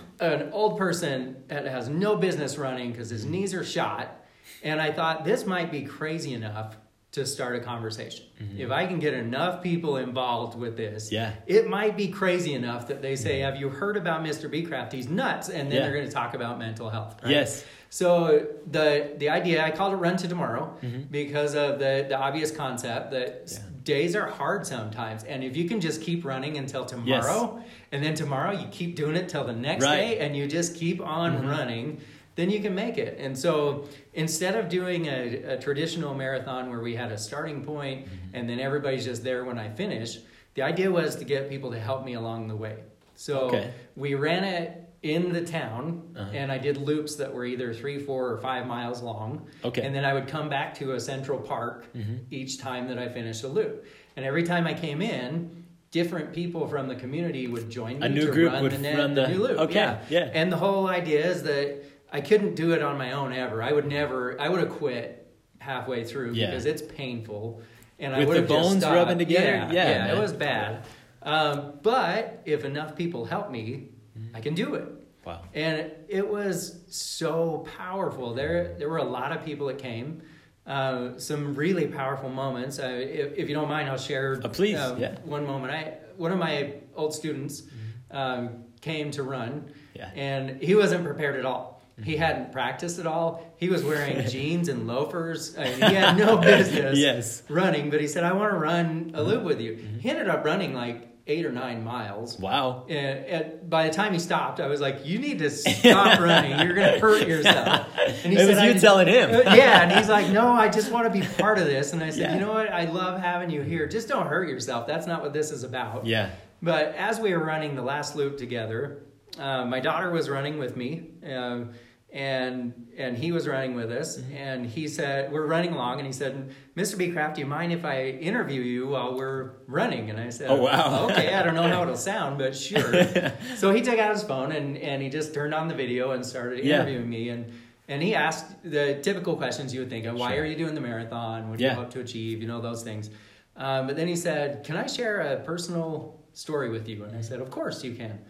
[0.18, 4.22] an old person that has no business running because his knees are shot.
[4.62, 6.76] And I thought this might be crazy enough
[7.12, 8.24] to start a conversation.
[8.57, 11.14] If I can get enough people involved with this, Mm-hmm.
[11.14, 11.33] Yeah.
[11.46, 14.50] it might be crazy enough that they say, Have you heard about Mr.
[14.50, 14.92] Becraft?
[14.92, 15.48] He's nuts.
[15.50, 15.83] And then Yeah.
[15.83, 17.20] they're going to talk about mental health.
[17.22, 17.31] right?
[17.33, 17.64] Yes.
[17.90, 21.11] So the the idea I called it Run to Tomorrow Mhm.
[21.11, 23.59] because of the the obvious concept that Yeah.
[23.85, 28.14] days are hard sometimes, and if you can just keep running until tomorrow, and then
[28.14, 29.96] tomorrow you keep doing it till the next Right.
[29.96, 31.50] day, and you just keep on Mhm.
[31.50, 32.00] running,
[32.35, 33.18] then you can make it.
[33.18, 38.07] And so instead of doing a, a traditional marathon where we had a starting point
[38.07, 38.35] Mm-hmm.
[38.35, 40.18] and then everybody's just there when I finish,
[40.55, 42.77] the idea was to get people to help me along the way.
[43.14, 43.71] So Okay.
[43.97, 46.31] we ran it in the town Uh-huh.
[46.33, 49.47] and I did loops that were either three, four, or five miles long.
[49.64, 49.83] Okay.
[49.83, 52.21] And then I would come back to a central park Mhm.
[52.31, 53.85] each time that I finished a loop.
[54.16, 58.09] And every time I came in, different people from the community would join me A
[58.09, 59.59] new to group run would the, net, run the the- new loop.
[59.59, 59.99] okay, Yeah.
[60.09, 60.31] yeah.
[60.33, 63.62] And the whole idea is that I couldn't do it on my own ever.
[63.62, 64.40] I would never.
[64.40, 65.27] I would have quit
[65.59, 66.46] halfway through Yeah.
[66.46, 67.62] because it's painful.
[67.98, 69.46] And I would have bones rubbing together?
[69.46, 70.85] Yeah, Yeah, yeah, it was bad.
[71.22, 73.88] Um, but if enough people help me,
[74.35, 74.88] I can do it.
[75.25, 75.42] Wow.
[75.55, 78.35] And it was so powerful.
[78.35, 80.22] There, there were a lot of people that came.
[80.66, 82.79] Uh, some really powerful moments.
[82.79, 84.40] Uh, if, if you don't mind, I'll share.
[84.44, 85.16] Uh, please, uh, yeah.
[85.25, 85.72] One moment.
[85.72, 87.62] I one of my old students
[88.11, 90.11] um, came to run, Yeah.
[90.14, 91.72] and he wasn't prepared at all.
[91.92, 92.02] Mm-hmm.
[92.05, 93.55] He hadn't practiced at all.
[93.59, 95.57] He was wearing jeans and loafers.
[95.59, 97.42] I mean, he had no business Yes.
[97.48, 99.98] running, but he said, "I want to run a loop with you." Mm-hmm.
[99.98, 102.37] He ended up running like eight or nine miles.
[102.40, 102.85] Wow.
[102.88, 106.59] And, and by the time he stopped, I was like, "You need to stop running.
[106.66, 107.87] You're going to hurt yourself."
[108.24, 109.31] And It was you telling him.
[109.31, 112.02] Uh, yeah, and he's like, "No, I just want to be part of this." And
[112.02, 112.35] I said, Yeah.
[112.35, 112.72] "You know what?
[112.72, 113.87] I love having you here.
[113.87, 114.87] Just don't hurt yourself.
[114.87, 116.31] That's not what this is about." Yeah.
[116.62, 119.02] But as we were running the last loop together,
[119.38, 121.71] uh, my daughter was running with me, um,
[122.12, 124.18] and and he was running with us.
[124.18, 124.35] Mm-hmm.
[124.37, 126.97] And he said, "We're running along," and he said, "Mr.
[126.97, 130.62] Becraft, do you mind if I interview you while we're running?" And I said, Oh,
[130.62, 131.09] wow.
[131.11, 131.33] okay.
[131.35, 133.05] I don't know how it'll sound, but sure."
[133.57, 136.25] so he took out his phone and and he just turned on the video and
[136.25, 136.83] started Yeah.
[136.83, 137.53] interviewing me and.
[137.88, 140.45] And he asked the typical questions you would think of: Why Sure.
[140.45, 141.51] are you doing the marathon?
[141.51, 141.71] What do Yeah.
[141.71, 142.40] you hope to achieve?
[142.40, 143.11] You know those things.
[143.57, 147.21] Um, but then he said, "Can I share a personal story with you?" And I
[147.23, 148.21] said, "Of course you can."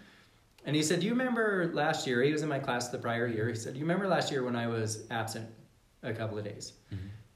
[0.65, 2.23] And he said, "Do you remember last year?
[2.23, 3.49] He was in my class the prior year.
[3.49, 5.49] He said, "Do you remember last year when I was absent
[6.03, 6.73] a couple of days?"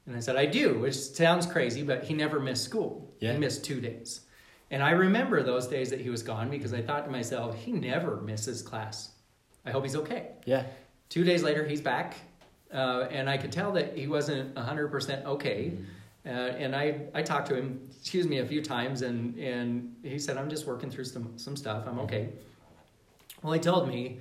[0.06, 3.12] And I said, "I do," which sounds crazy, but he never missed school.
[3.18, 3.32] Yeah.
[3.32, 4.20] He missed two days,
[4.70, 7.72] and I remember those days that he was gone because I thought to myself, "He
[7.72, 9.10] never misses class.
[9.64, 10.64] I hope he's okay." Yeah.
[11.08, 12.14] Two days later, he's back,
[12.72, 15.72] uh, and I could tell that he wasn't hundred percent okay.
[16.24, 20.18] Uh, and I, I talked to him, excuse me, a few times, and, and he
[20.18, 21.84] said, "I'm just working through some some stuff.
[21.86, 22.30] I'm okay."
[23.42, 24.20] Well, he told me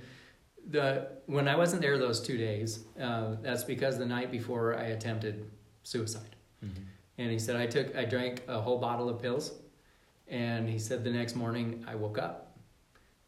[0.68, 4.86] the when I wasn't there those two days, uh, that's because the night before I
[4.86, 5.50] attempted
[5.82, 6.36] suicide.
[6.64, 6.82] Mm-hmm.
[7.18, 9.52] And he said I took I drank a whole bottle of pills,
[10.28, 12.58] and he said the next morning I woke up,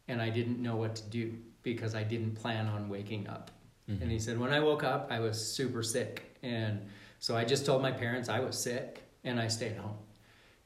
[0.07, 3.51] and I didn't know what to do because I didn't plan on waking up.
[3.89, 4.01] Mhm.
[4.01, 6.85] And he said when I woke up I was super sick, and
[7.19, 9.97] so I just told my parents I was sick, and I stayed home.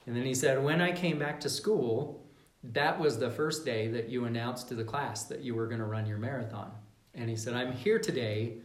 [0.06, 2.23] And then he said when I came back to school,
[2.72, 5.80] that was the first day that you announced to the class that you were going
[5.80, 6.72] to run your marathon.
[7.14, 8.58] And he said I'm here today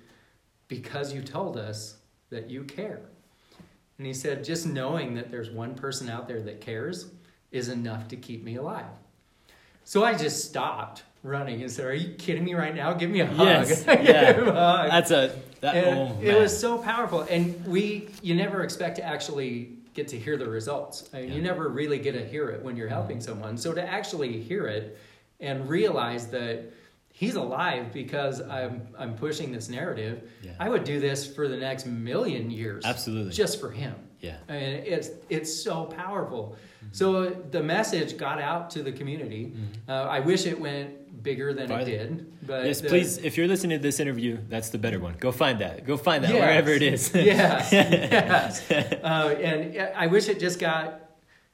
[0.69, 1.97] because you told us
[2.31, 3.01] that you care.
[3.99, 7.11] And he said, just knowing that there's one person out there that cares
[7.51, 8.87] is enough to keep me alive.
[9.85, 12.93] So I just stopped running and said, Are you kidding me right now?
[12.93, 13.69] Give me a hug.
[13.69, 13.85] Yes.
[13.87, 14.31] Yeah.
[14.31, 14.91] a hug.
[14.91, 15.85] That's a that.
[15.87, 17.23] Oh, it was so powerful.
[17.23, 21.09] And we, you never expect to actually get to hear the results.
[21.13, 23.31] I mean, You never really get to hear it when you're helping mm-hmm.
[23.31, 23.57] someone.
[23.57, 24.99] So to actually hear it
[25.41, 26.73] and realize that
[27.13, 28.51] he's alive because mm-hmm.
[28.51, 30.53] I'm, I'm pushing this narrative, Yeah.
[30.59, 32.85] I would do this for the next million years.
[32.85, 33.33] Absolutely.
[33.33, 33.95] Just for him.
[34.21, 34.37] Yeah.
[34.49, 36.57] I mean, it's it's so powerful.
[36.57, 36.89] Mm-hmm.
[36.93, 39.53] So the message got out to the community.
[39.89, 41.83] Uh, I wish it went bigger than Farther.
[41.83, 42.47] it did.
[42.47, 43.19] But Yes, the- please.
[43.19, 45.15] If you're listening to this interview, that's the better one.
[45.21, 45.85] Go find that.
[45.87, 46.41] Go find that Yes.
[46.41, 47.11] wherever it is.
[47.15, 48.71] yes, yes.
[48.71, 51.01] Uh, and I wish it just got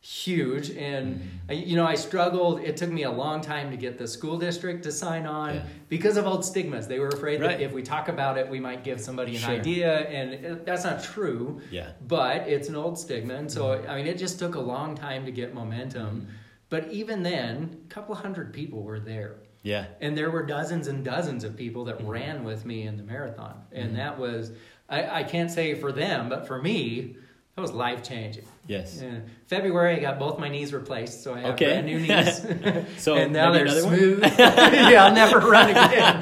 [0.05, 0.71] huge.
[0.71, 1.31] And Mm-hmm.
[1.69, 2.61] You know, I struggled.
[2.61, 5.62] It took me a long time to get the school district to sign on Yeah.
[5.88, 6.87] because of old stigmas.
[6.88, 7.59] They were afraid Right.
[7.59, 9.51] that if we talk about it, we might give somebody an Sure.
[9.55, 11.61] idea, and it, that's not true.
[11.71, 11.90] Yeah.
[12.09, 13.90] But it's an old stigma, and so Mm-hmm.
[13.90, 16.29] I mean, it just took a long time to get momentum.
[16.71, 19.37] But even then, a couple hundred people were there.
[19.62, 19.87] Yeah.
[20.01, 22.05] And there were dozens and dozens of people Mm-hmm.
[22.05, 23.55] that ran with me in the marathon.
[23.73, 24.53] And that was,
[24.88, 27.17] I, I can't say for them, but for me,
[27.57, 28.45] that was life changing.
[28.67, 29.01] Yes.
[29.01, 31.67] In February, I got both my knees replaced, so I have Okay.
[31.67, 32.45] brand new knees.
[32.99, 34.23] So and now they're smooth.
[34.38, 36.21] yeah, I'll never run again.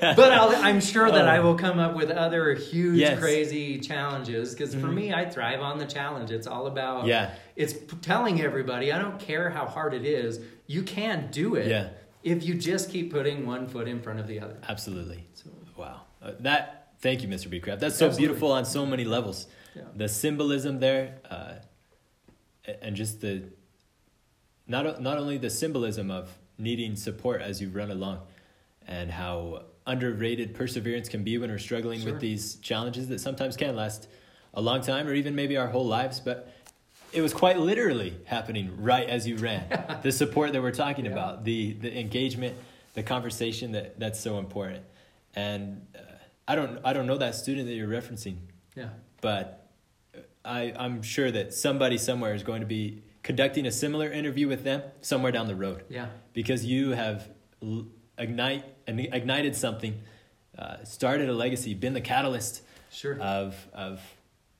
[0.16, 1.42] but I'll, I'm sure that I Oh.
[1.42, 3.18] will come up with other huge, Yes.
[3.18, 4.54] crazy challenges.
[4.54, 4.94] Because for Mhm.
[4.94, 6.30] me, I thrive on the challenge.
[6.30, 7.32] It's all about Yeah.
[7.54, 11.66] it's p- telling everybody, I don't care how hard it is, you can do it
[11.68, 11.88] Yeah.
[12.22, 14.56] if you just keep putting one foot in front of the other.
[14.66, 15.26] Absolutely.
[15.34, 16.02] So, Wow.
[16.22, 16.84] Uh, that.
[17.00, 17.48] Thank you, Mr.
[17.48, 17.80] Becraft.
[17.80, 18.18] That's so Absolutely.
[18.26, 19.46] beautiful on so many levels.
[19.76, 19.82] Yeah.
[19.94, 21.54] The symbolism there, uh,
[22.82, 23.42] and just the
[24.66, 28.20] not not only the symbolism of needing support as you run along,
[28.86, 32.12] and how underrated perseverance can be when we're struggling Sure.
[32.12, 34.08] with these challenges that sometimes can last
[34.54, 36.52] a long time or even maybe our whole lives, but.
[37.12, 39.64] It was quite literally happening right as you ran.
[40.02, 41.12] the support that we're talking Yeah.
[41.12, 42.56] about, the the engagement,
[42.94, 44.82] the conversation that that's so important.
[45.34, 46.00] And uh,
[46.48, 48.36] I don't I don't know that student that you're referencing,
[48.74, 48.88] Yeah.
[49.22, 49.65] but
[50.46, 54.62] I I'm sure that somebody somewhere is going to be conducting a similar interview with
[54.64, 56.06] them somewhere down the road Yeah.
[56.32, 57.28] because you have
[58.18, 60.00] ignite ignited something,
[60.56, 63.18] uh, started a legacy, been the catalyst Sure.
[63.20, 64.00] of of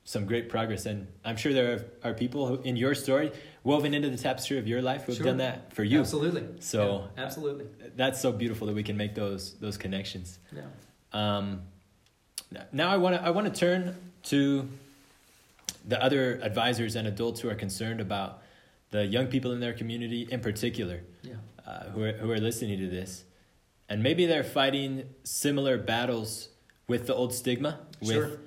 [0.03, 0.85] some great progress.
[0.85, 1.73] And I'm sure there
[2.03, 3.31] are, are people who, in your story
[3.65, 5.25] woven into the tapestry of your life who have Sure.
[5.25, 5.99] done that for you.
[5.99, 6.43] Absolutely.
[6.61, 7.65] So- Yeah, absolutely.
[7.97, 10.39] That's so beautiful that we can make those those connections.
[10.55, 10.61] Yeah.
[11.13, 11.61] Um,
[12.71, 14.67] now I want to I want to turn to
[15.87, 18.41] the other advisors and adults who are concerned about
[18.91, 21.35] the young people in their community in particular Yeah.
[21.65, 23.23] uh, who are who are listening to this,
[23.89, 26.49] and maybe they're fighting similar battles
[26.87, 28.37] with the old stigma, with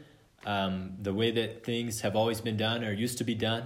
[0.47, 3.65] um, the way that things have always been done or used to be done.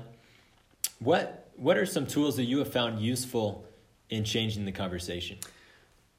[0.99, 3.65] What what are some tools that you have found useful
[4.11, 5.39] in changing the conversation?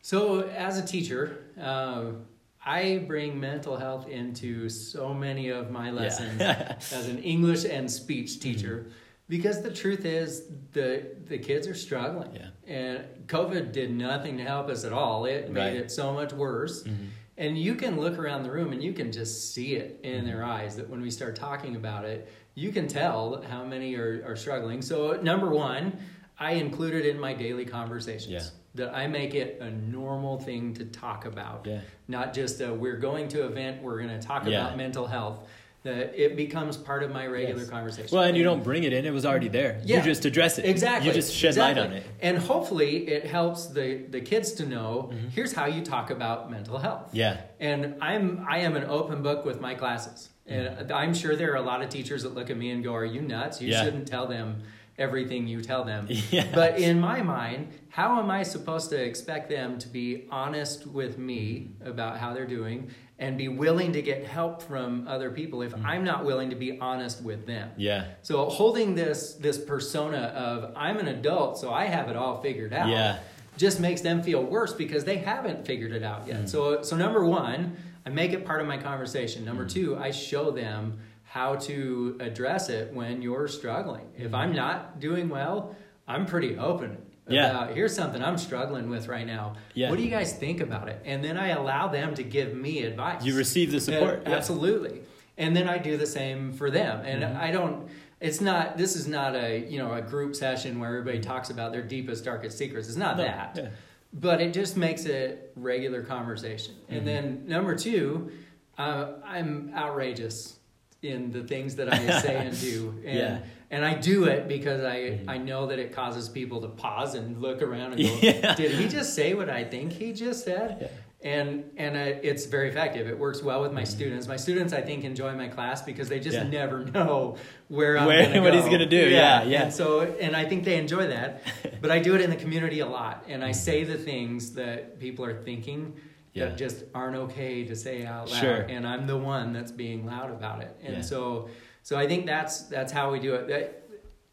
[0.01, 2.25] So, as a teacher, um,
[2.65, 6.75] I bring mental health into so many of my lessons Yeah.
[6.91, 8.87] as an English and speech teacher
[9.29, 12.31] because the truth is the the kids are struggling.
[12.35, 12.49] Yeah.
[12.67, 15.25] And COVID did nothing to help us at all.
[15.25, 15.75] It made Right.
[15.75, 16.83] it so much worse.
[16.83, 17.09] Mhm.
[17.37, 20.43] And you can look around the room and you can just see it in their
[20.43, 24.35] eyes that when we start talking about it, you can tell how many are, are
[24.37, 24.81] struggling.
[24.81, 25.97] So, number one,
[26.39, 28.31] I include it in my daily conversations.
[28.31, 28.41] Yeah.
[28.75, 31.65] That I make it a normal thing to talk about.
[31.65, 31.79] Yeah.
[32.09, 34.65] Not just a, we're going to event, we're going to talk Yeah.
[34.65, 35.47] about mental health.
[35.83, 37.69] That it becomes part of my regular Yes.
[37.69, 38.09] conversation.
[38.11, 39.79] Well, and you don't bring it in; it was already there.
[39.85, 39.97] Yeah.
[39.97, 40.65] You just address it.
[40.65, 41.07] Exactly.
[41.07, 41.81] You just shed exactly.
[41.83, 42.03] light on it.
[42.21, 45.27] And hopefully it helps the, the kids to know Mm-hmm.
[45.29, 47.11] here's how you talk about mental health.
[47.13, 47.39] Yeah.
[47.59, 50.29] And I'm I am an open book with my classes.
[50.47, 52.93] And I'm sure there are a lot of teachers that look at me and go,
[52.95, 53.61] "Are you nuts?
[53.61, 53.83] You Yeah.
[53.83, 54.63] shouldn't tell them
[54.97, 56.47] everything you tell them." Yeah.
[56.53, 61.17] But in my mind, how am I supposed to expect them to be honest with
[61.17, 65.71] me about how they're doing and be willing to get help from other people if
[65.73, 65.85] Mm-hmm.
[65.85, 67.69] I'm not willing to be honest with them?
[67.77, 68.05] Yeah.
[68.21, 72.73] So holding this this persona of I'm an adult, so I have it all figured
[72.73, 73.19] out, Yeah.
[73.57, 76.43] just makes them feel worse because they haven't figured it out yet.
[76.43, 76.49] Mm.
[76.49, 79.45] So so number one, I make it part of my conversation.
[79.45, 79.71] Number Mm.
[79.73, 80.99] two, I show them
[81.35, 84.07] how to address it when you're struggling.
[84.17, 85.75] If I'm not doing well,
[86.07, 86.97] I'm pretty open.
[87.27, 87.49] Yeah.
[87.49, 89.55] About, here's something I'm struggling with right now.
[89.73, 89.89] Yeah.
[89.89, 91.01] What do you guys think about it?
[91.03, 93.25] And then I allow them to give me advice.
[93.25, 94.21] You receive the support.
[94.23, 94.35] Yeah, Yeah.
[94.37, 95.01] Absolutely.
[95.37, 97.03] And then I do the same for them.
[97.05, 97.37] And Mm-hmm.
[97.43, 97.89] I don't
[98.21, 101.73] it's not this is not a, you know, a group session where everybody talks about
[101.73, 102.87] their deepest darkest secrets.
[102.87, 103.57] It's not No, that.
[103.57, 103.69] yeah.
[104.13, 106.75] But it just makes it regular conversation.
[106.75, 106.95] Mm-hmm.
[106.95, 108.31] And then number 2,
[108.77, 110.59] uh, I'm outrageous
[111.05, 112.95] in the things that I say and do.
[113.05, 113.39] And Yeah.
[113.71, 117.41] and I do it because I I know that it causes people to pause and
[117.41, 118.55] look around and go, Yeah.
[118.55, 121.31] "Did he just say what I think he just said?" Yeah.
[121.33, 123.07] and and uh, it's very effective.
[123.07, 124.27] It works well with my students.
[124.27, 126.51] My students, I think, enjoy my class because they just Mm-hmm.
[126.51, 127.37] Never know
[127.67, 128.57] where I'm Where- what go.
[128.61, 129.05] he's gonna do.
[129.09, 129.63] Yeah, yeah.
[129.63, 131.41] And so, and I think they enjoy that.
[131.81, 134.99] but I do it in the community a lot, and I say the things that
[134.99, 135.99] people are thinking Mm-hmm.
[136.35, 136.45] Yeah.
[136.49, 138.39] that just aren't okay to say out loud.
[138.39, 138.55] Sure.
[138.69, 140.77] And I'm the one that's being loud about it.
[140.83, 141.01] And Yeah.
[141.01, 141.49] so,
[141.81, 143.47] so I think that's that's how we do it.
[143.47, 143.81] That-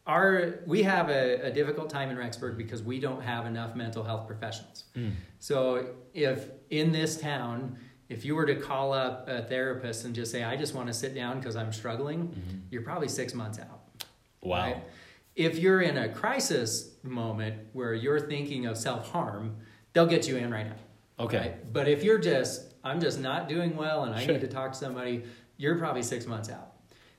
[0.05, 4.03] Our we have a, a difficult time in Rexburg because we don't have enough mental
[4.03, 4.83] health professionals.
[4.97, 5.11] Mm.
[5.39, 7.77] So if in this town,
[8.09, 10.93] if you were to call up a therapist and just say, "I just want to
[10.93, 12.57] sit down because I'm struggling," Mm-hmm.
[12.69, 13.79] you're probably six months out.
[14.41, 14.57] Wow.
[14.65, 14.83] right?
[15.37, 19.55] If you're in a crisis moment where you're thinking of self harm,
[19.93, 20.75] they'll get you in right now.
[21.19, 21.37] Okay.
[21.37, 21.73] right?
[21.73, 24.33] But if you're just, I'm just not doing well and I Sure.
[24.33, 25.23] need to talk to somebody,
[25.57, 26.73] you're probably six months out.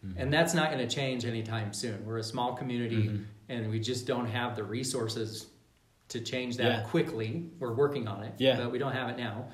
[0.05, 0.19] Mm-hmm.
[0.21, 2.05] And that's not going to change anytime soon.
[2.05, 3.25] We're a small community Mhm.
[3.49, 5.47] and we just don't have the resources
[6.09, 6.81] to change that Yeah.
[6.83, 7.47] quickly.
[7.59, 8.57] We're working on it, Yeah.
[8.57, 9.47] but we don't have it now.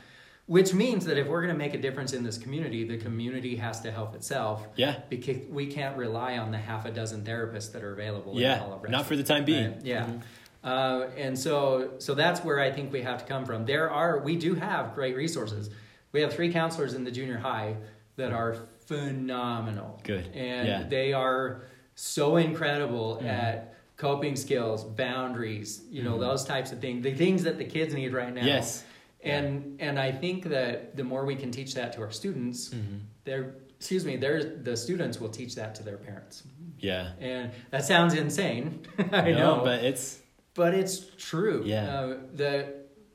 [0.46, 3.54] Which means that if we're going to make a difference in this community, the community
[3.56, 4.96] has to help itself Yeah.
[5.08, 8.32] because we can't rely on the half a dozen therapists that are available.
[8.32, 8.60] in Yeah.
[8.60, 9.74] all of Not for the time being.
[9.74, 10.06] Right, Yeah.
[10.06, 10.22] Mhm.
[10.62, 13.64] Uh, and so, so that's where I think we have to come from.
[13.64, 15.70] There are, we do have great resources.
[16.12, 17.76] We have three counselors in the junior high
[18.16, 20.00] that are phenomenal.
[20.04, 20.28] Good.
[20.34, 20.82] And Yeah.
[20.88, 21.62] they are
[21.94, 23.26] so incredible Mhm.
[23.28, 26.20] at coping skills, boundaries, you know, Mhm.
[26.20, 28.44] those types of things, the things that the kids need right now.
[28.44, 28.84] Yes.
[29.22, 33.00] And, and I think that the more we can teach that to our students, Mhm.
[33.24, 36.42] they're, excuse me, they're, the students will teach that to their parents.
[36.78, 37.12] Yeah.
[37.20, 38.80] And that sounds insane.
[39.12, 39.60] I no, know.
[39.64, 40.20] but it's
[40.60, 41.62] But it's true.
[41.64, 41.84] Yeah.
[41.94, 42.52] Uh, the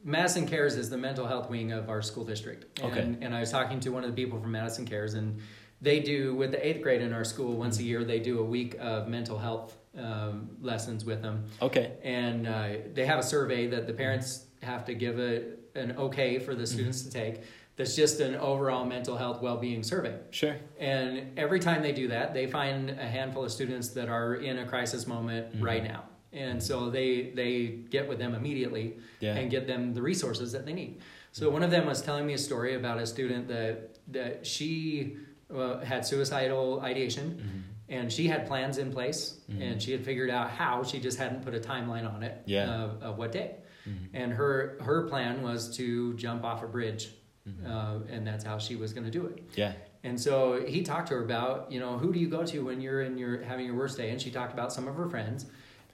[0.04, 2.80] Madison Cares is the mental health wing of our school district.
[2.82, 3.06] And, Okay.
[3.26, 5.40] and I was talking to one of the people from Madison Cares, and
[5.80, 7.88] they do, with the eighth grade in our school, once a Mm-hmm.
[7.90, 11.46] year, they do a week of mental health um, lessons with them.
[11.62, 11.88] okay.
[12.04, 15.34] And uh, they have a survey that the parents have to give a,
[15.76, 17.42] an okay for the students to take.
[17.76, 20.16] That's just an overall mental health well-being survey.
[20.32, 20.56] Sure.
[20.80, 24.58] And every time they do that, they find a handful of students that are in
[24.58, 25.64] a crisis moment Mhm.
[25.64, 26.06] right now.
[26.36, 29.36] And so they they get with them immediately Yeah.
[29.36, 31.00] and get them the resources that they need.
[31.32, 35.18] So one of them was telling me a story about a student that that she
[35.54, 37.62] uh, had suicidal ideation Mhm.
[37.98, 39.62] and she had plans in place Mhm.
[39.62, 42.84] and she had figured out how she just hadn't put a timeline on it Yeah.
[42.84, 43.56] of, of what day
[43.88, 44.10] Mhm.
[44.14, 47.12] and her her plan was to jump off a bridge
[47.48, 47.70] Mhm.
[47.72, 49.74] uh, and that's how she was going to do it Yeah.
[50.04, 52.82] and so he talked to her about, you know, who do you go to when
[52.82, 54.10] you're in your having your worst day?
[54.12, 55.46] And she talked about some of her friends.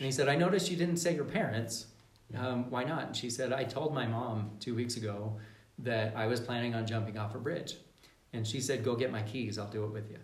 [0.01, 1.85] And he said, I noticed you didn't say your parents.
[2.35, 3.05] Um, why not?
[3.05, 5.37] And she said, I told my mom two weeks ago
[5.77, 7.75] that I was planning on jumping off a bridge.
[8.33, 9.59] And she said, Go get my keys.
[9.59, 10.17] I'll do it with you.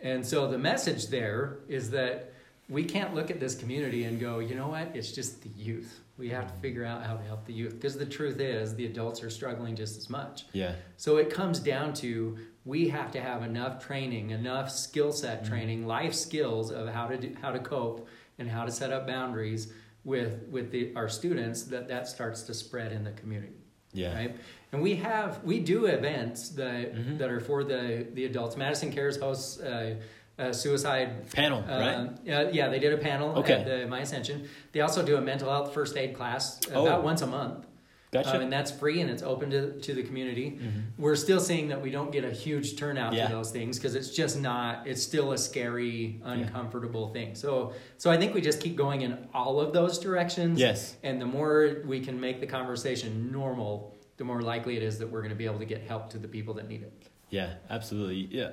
[0.00, 2.32] And so the message there is that
[2.68, 4.90] we can't look at this community and go, you know what?
[4.92, 6.00] It's just the youth.
[6.18, 7.74] We have to figure out how to help the youth.
[7.74, 10.46] Because the truth is, the adults are struggling just as much.
[10.52, 10.74] Yeah.
[10.96, 15.48] So it comes down to we have to have enough training, enough skill set Mhm.
[15.48, 19.06] training, life skills of how to do, how to cope and how to set up
[19.06, 19.72] boundaries
[20.04, 23.60] with with the, our students that that starts to spread in the community,
[23.92, 24.14] Yeah.
[24.14, 24.36] right?
[24.72, 27.18] And we have we do events that Mhm.
[27.18, 28.56] that are for the the adults.
[28.56, 29.96] Madison Cares hosts uh,
[30.38, 31.94] a suicide Panel, right?
[31.94, 33.54] um, yeah, yeah, they did a panel Okay.
[33.54, 34.48] at the My Ascension.
[34.72, 36.82] They also do a mental health first aid class Oh.
[36.86, 37.66] about once a month.
[38.12, 38.36] Gotcha.
[38.36, 40.58] Um, and that's free and it's open to, to the community.
[40.62, 40.82] Mhm.
[40.96, 43.26] We're still seeing that we don't get a huge turnout Yeah.
[43.26, 46.32] to those things because it's just not, it's still a scary, Yeah.
[46.32, 47.34] uncomfortable thing.
[47.34, 50.60] So, so I think we just keep going in all of those directions.
[50.60, 50.96] Yes.
[51.02, 55.10] And the more we can make the conversation normal, the more likely it is that
[55.10, 56.92] we're going to be able to get help to the people that need it.
[57.30, 58.28] Yeah, absolutely.
[58.30, 58.50] Yeah.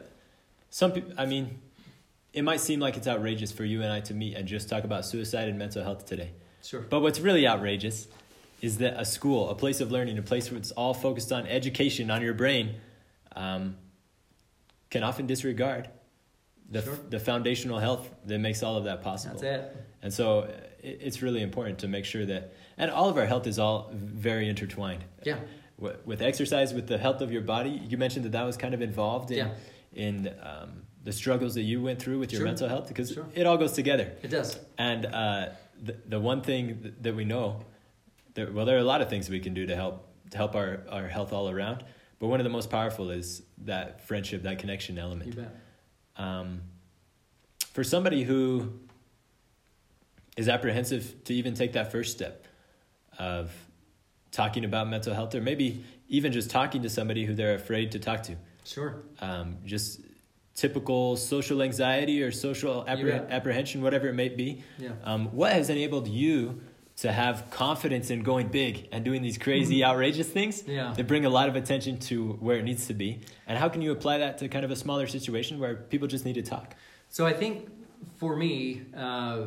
[0.72, 1.60] Some people, I mean,
[2.34, 4.84] it might seem like it's outrageous for you and I to meet and just talk
[4.84, 6.32] about suicide and mental health today.
[6.64, 6.82] Sure.
[6.82, 8.08] But what's really outrageous
[8.62, 11.46] is that a school, a place of learning, a place where it's all focused on
[11.48, 12.76] education, on your brain,
[13.36, 13.76] um,
[14.90, 15.90] can often disregard
[16.70, 16.98] the, Sure.
[17.10, 19.40] the foundational health that makes all of that possible.
[19.40, 19.78] That's it.
[20.02, 20.42] And so
[20.82, 23.92] it, it's really important to make sure that, and all of our health is all
[23.94, 25.04] very intertwined.
[25.24, 25.40] Yeah.
[25.78, 28.74] Wi- With exercise, with the health of your body, you mentioned that that was kind
[28.74, 29.54] of involved in, Yeah.
[29.94, 32.46] in um, the struggles that you went through with your Sure.
[32.48, 33.26] mental health, because Sure.
[33.34, 34.14] it all goes together.
[34.22, 34.58] It does.
[34.78, 35.50] And uh,
[35.82, 37.66] the, the one thing that we know,
[38.36, 40.56] that, well, there are a lot of things we can do to help to help
[40.56, 41.84] our, our health all around,
[42.20, 45.28] but one of the most powerful is that friendship, that connection element.
[45.36, 45.56] You bet.
[46.16, 46.62] Um,
[47.74, 48.80] for somebody who
[50.38, 52.48] is apprehensive to even take that first step
[53.20, 53.52] of
[54.32, 58.00] talking about mental health, or maybe even just talking to somebody who they're afraid to
[58.00, 58.36] talk to,
[58.66, 59.04] Sure.
[59.22, 60.00] um, just
[60.56, 64.64] typical social anxiety or social appreh- apprehension, whatever it may be.
[64.78, 64.92] Yeah.
[65.04, 66.62] Um, what has enabled you
[66.98, 70.72] to have confidence in going big and doing these crazy, outrageous things Mm-hmm.
[70.72, 70.94] Yeah.
[70.96, 73.22] that bring a lot of attention to where it needs to be?
[73.48, 76.24] And how can you apply that to kind of a smaller situation where people just
[76.24, 76.76] need to talk?
[77.10, 77.70] So I think
[78.18, 79.46] for me, uh,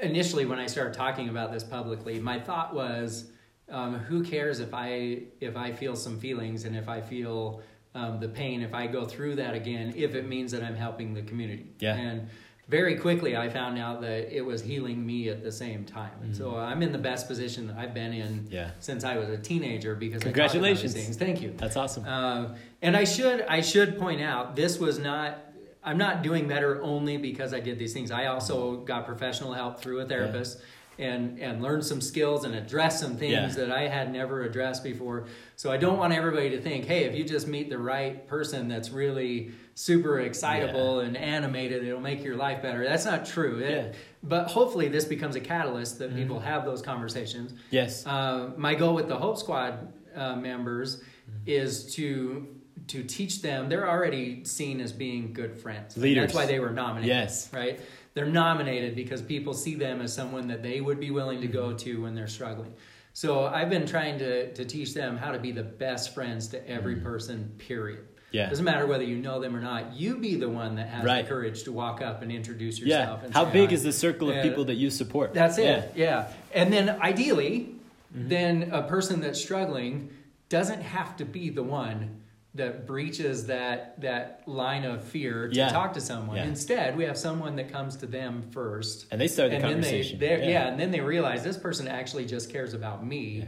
[0.00, 3.30] initially when I started talking about this publicly, my thought was,
[3.70, 7.62] um, who cares if I if I feel some feelings and if I feel
[7.94, 11.14] um, the pain, if I go through that again, if it means that I'm helping
[11.14, 11.66] the community.
[11.78, 11.94] Yeah.
[11.94, 12.28] And
[12.68, 16.12] very quickly, I found out that it was healing me at the same time.
[16.22, 18.70] And so I'm in the best position that I've been in Yeah.
[18.78, 20.94] since I was a teenager because Congratulations.
[20.94, 21.16] I about these things.
[21.18, 21.52] Thank you.
[21.56, 22.04] That's awesome.
[22.06, 25.38] Uh, and I should I should point out this was not
[25.84, 28.10] I'm not doing better only because I did these things.
[28.12, 30.60] I also got professional help through a therapist
[30.98, 33.48] and and learned some skills and address some things Yeah.
[33.64, 35.26] that I had never addressed before.
[35.56, 38.68] So I don't want everybody to think, hey, if you just meet the right person
[38.68, 42.84] that's really super excitable and animated, it'll make your life better.
[42.84, 43.58] That's not true.
[43.58, 43.92] It- Yeah.
[44.22, 46.16] But hopefully this becomes a catalyst that Mhm.
[46.16, 48.06] people have those conversations yes.
[48.06, 51.38] uh, my goal with the Hope Squad uh, members Mm-hmm.
[51.46, 52.46] is to
[52.88, 53.68] to teach them.
[53.68, 55.96] They're already seen as being good friends.
[55.96, 56.22] Leaders.
[56.24, 57.06] That's why they were nominated.
[57.08, 57.48] Yes.
[57.52, 57.78] Right.
[58.14, 61.72] They're nominated because people see them as someone that they would be willing to go
[61.72, 62.74] to when they're struggling.
[63.14, 66.68] So I've been trying to to teach them how to be the best friends to
[66.68, 67.04] every Mm-hmm.
[67.04, 67.52] person.
[67.58, 68.06] Period.
[68.30, 68.48] Yeah.
[68.48, 69.92] Doesn't matter whether you know them or not.
[69.94, 71.22] You be the one that has Right.
[71.22, 73.00] the courage to walk up and introduce Yeah.
[73.00, 73.24] yourself.
[73.24, 75.34] And How say big is the circle of people that you support?
[75.34, 75.80] That's Yeah.
[75.80, 75.92] it.
[75.96, 76.28] Yeah.
[76.54, 77.74] And then ideally,
[78.16, 78.28] Mm-hmm.
[78.28, 80.10] then a person that's struggling
[80.50, 82.21] doesn't have to be the one
[82.54, 85.70] that breaches that that line of fear to Yeah.
[85.70, 86.36] talk to someone.
[86.36, 86.44] Yeah.
[86.44, 89.06] Instead, we have someone that comes to them first.
[89.10, 90.18] And they start the and then they, conversation.
[90.20, 90.68] yeah.
[90.68, 93.38] and then they realize this person actually just cares about me.
[93.38, 93.44] Yeah.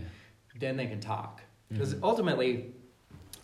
[0.58, 2.00] Then they can talk because Mhm.
[2.02, 2.72] ultimately,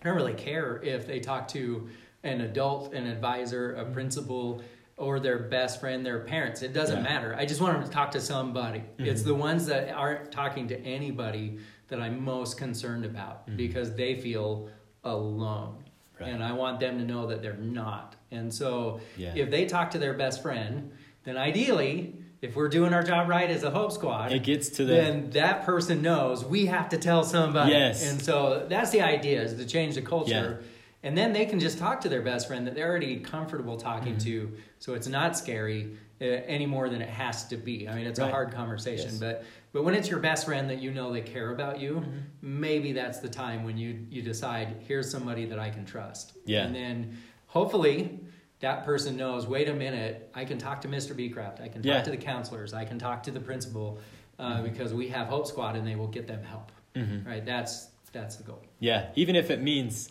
[0.00, 1.88] I don't really care if they talk to
[2.24, 3.90] an adult, an advisor, Mm-hmm.
[3.90, 4.62] a principal,
[4.96, 6.62] or their best friend, their parents.
[6.62, 7.02] It doesn't Yeah.
[7.02, 7.34] matter.
[7.34, 8.82] I just want them to talk to somebody.
[8.98, 11.58] It's the ones that aren't talking to anybody
[11.88, 14.68] that I'm most concerned about because they feel
[15.04, 15.84] alone.
[16.20, 16.28] Right.
[16.32, 18.16] And I want them to know that they're not.
[18.30, 19.32] And so Yeah.
[19.34, 20.92] if they talk to their best friend,
[21.24, 24.84] then ideally, if we're doing our job right as a Hope Squad, It gets to
[24.84, 27.72] the then that person knows we have to tell somebody.
[27.72, 28.10] Yes.
[28.10, 30.62] And so that's the idea is to change the culture.
[31.02, 34.14] And then they can just talk to their best friend that they're already comfortable talking
[34.16, 34.24] Mm-hmm.
[34.24, 34.52] to.
[34.78, 37.88] So it's not scary uh, any more than it has to be.
[37.88, 38.28] I mean, it's Right.
[38.28, 39.18] a hard conversation, Yes.
[39.18, 42.60] but but when it's your best friend that you know they care about you, Mm-hmm.
[42.60, 46.32] maybe that's the time when you you decide here's somebody that I can trust.
[46.44, 46.64] Yeah.
[46.64, 48.20] And then hopefully
[48.60, 51.14] that person knows, wait a minute, I can talk to Mr.
[51.14, 52.02] Becraft, I can talk Yeah.
[52.02, 53.98] to the counselors, I can talk to the principal,
[54.38, 56.70] uh, because we have Hope Squad and they will get them help.
[56.94, 57.26] Mhm.
[57.26, 57.44] Right?
[57.46, 58.60] That's that's the goal.
[58.80, 60.10] Yeah, even if it means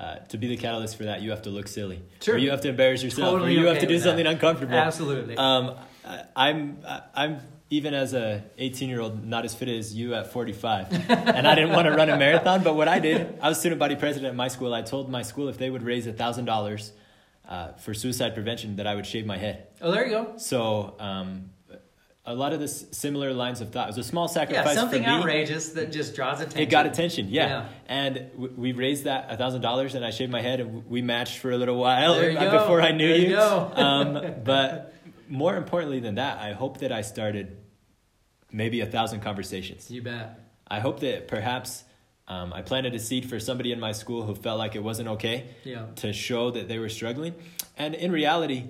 [0.00, 2.34] uh, to be the catalyst for that, you have to look silly, Sure.
[2.36, 4.04] or you have to embarrass yourself, Totally or you have to do that.
[4.04, 4.74] something uncomfortable.
[4.74, 5.36] Absolutely.
[5.36, 5.74] Um,
[6.04, 7.38] I, I'm I- I'm
[7.72, 10.92] even as a 18 year old not as fit as you at 45,
[11.36, 12.62] and I didn't want to run a marathon.
[12.64, 14.72] But what I did, I was student body president at my school.
[14.74, 16.92] I told my school if they would raise a thousand dollars
[17.48, 19.66] uh, for suicide prevention, that I would shave my head.
[19.82, 20.32] oh, there you go.
[20.38, 20.96] So.
[20.98, 21.50] Um,
[22.30, 23.88] a lot of this similar lines of thought.
[23.88, 24.66] It was a small sacrifice.
[24.66, 26.60] Yeah, something outrageous that just draws attention.
[26.62, 27.46] It got attention, yeah.
[27.48, 27.68] Yeah.
[27.88, 31.38] And we raised that a thousand dollars, and I shaved my head, and we matched
[31.38, 32.50] for a little while go.
[32.58, 33.28] before I knew There you.
[33.30, 33.72] you go.
[33.76, 34.94] um, but
[35.28, 37.56] more importantly than that, I hope that I started
[38.52, 39.90] maybe a thousand conversations.
[39.90, 40.38] You bet.
[40.68, 41.84] I hope that perhaps
[42.28, 45.08] um, I planted a seed for somebody in my school who felt like it wasn't
[45.10, 45.86] okay Yeah.
[45.96, 47.34] to show that they were struggling.
[47.76, 48.64] And in reality,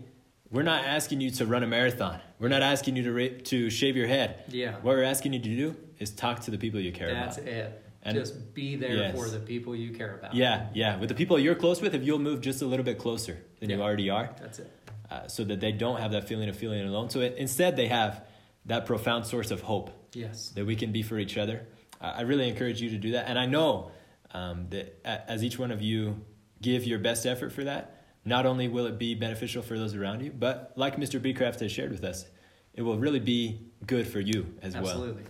[0.50, 2.20] we're not asking you to run a marathon.
[2.40, 4.44] We're not asking you to ra- to shave your head.
[4.48, 4.72] Yeah.
[4.76, 7.46] What we're asking you to do is talk to the people you care That's about.
[7.46, 7.84] That's it.
[8.02, 9.14] And- just be there Yes.
[9.14, 10.34] for the people you care about.
[10.34, 10.98] Yeah, yeah.
[10.98, 13.68] With the people you're close with, if you'll move just a little bit closer than
[13.68, 14.70] you already are, That's it.
[15.10, 17.10] uh, so that they don't have that feeling of feeling alone.
[17.10, 18.24] So it, instead, they have
[18.64, 20.48] that profound source of hope Yes.
[20.50, 21.66] that we can be for each other.
[22.00, 23.28] Uh, I really encourage you to do that.
[23.28, 23.90] And I know
[24.32, 26.24] um, that a- as each one of you
[26.62, 27.99] give your best effort for that,
[28.30, 31.20] not only will it be beneficial for those around you, but like Mr.
[31.20, 32.24] Becraft has shared with us,
[32.72, 34.86] it will really be good for you as well.
[34.86, 35.24] Absolutely.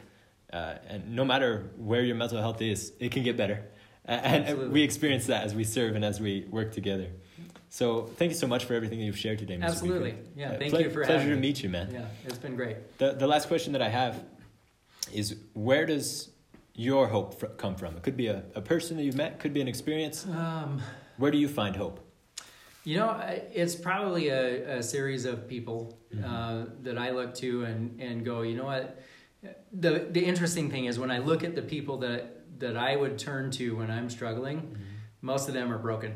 [0.52, 3.64] Uh, and no matter where your mental health is, it can get better.
[4.06, 4.68] Uh, and Absolutely.
[4.68, 7.08] we experience that as we serve and as we work together.
[7.70, 9.64] So thank you so much for everything that you've shared today, Mr.
[9.64, 10.12] Absolutely.
[10.12, 10.26] Becraft.
[10.36, 10.50] Yeah.
[10.50, 11.40] Uh, Thank ple- you for having pleasure to me.
[11.40, 11.90] meet you, man.
[11.92, 12.04] Yeah.
[12.26, 12.98] It's been great.
[12.98, 14.22] The, the last question that I have
[15.12, 16.30] is where does
[16.74, 17.96] your hope fr- come from?
[17.96, 20.26] It could be a, a person that you've met, could be an experience.
[20.26, 20.82] Um,
[21.16, 22.00] Where do you find hope?
[22.84, 23.10] You know,
[23.52, 26.24] it's probably a, a series of people Mm-hmm.
[26.24, 29.00] uh, that I look to and, and go, you know what?
[29.72, 33.16] The the interesting thing is when I look at the people that that I would
[33.16, 34.82] turn to when I'm struggling, Mm-hmm.
[35.22, 36.14] most of them are broken,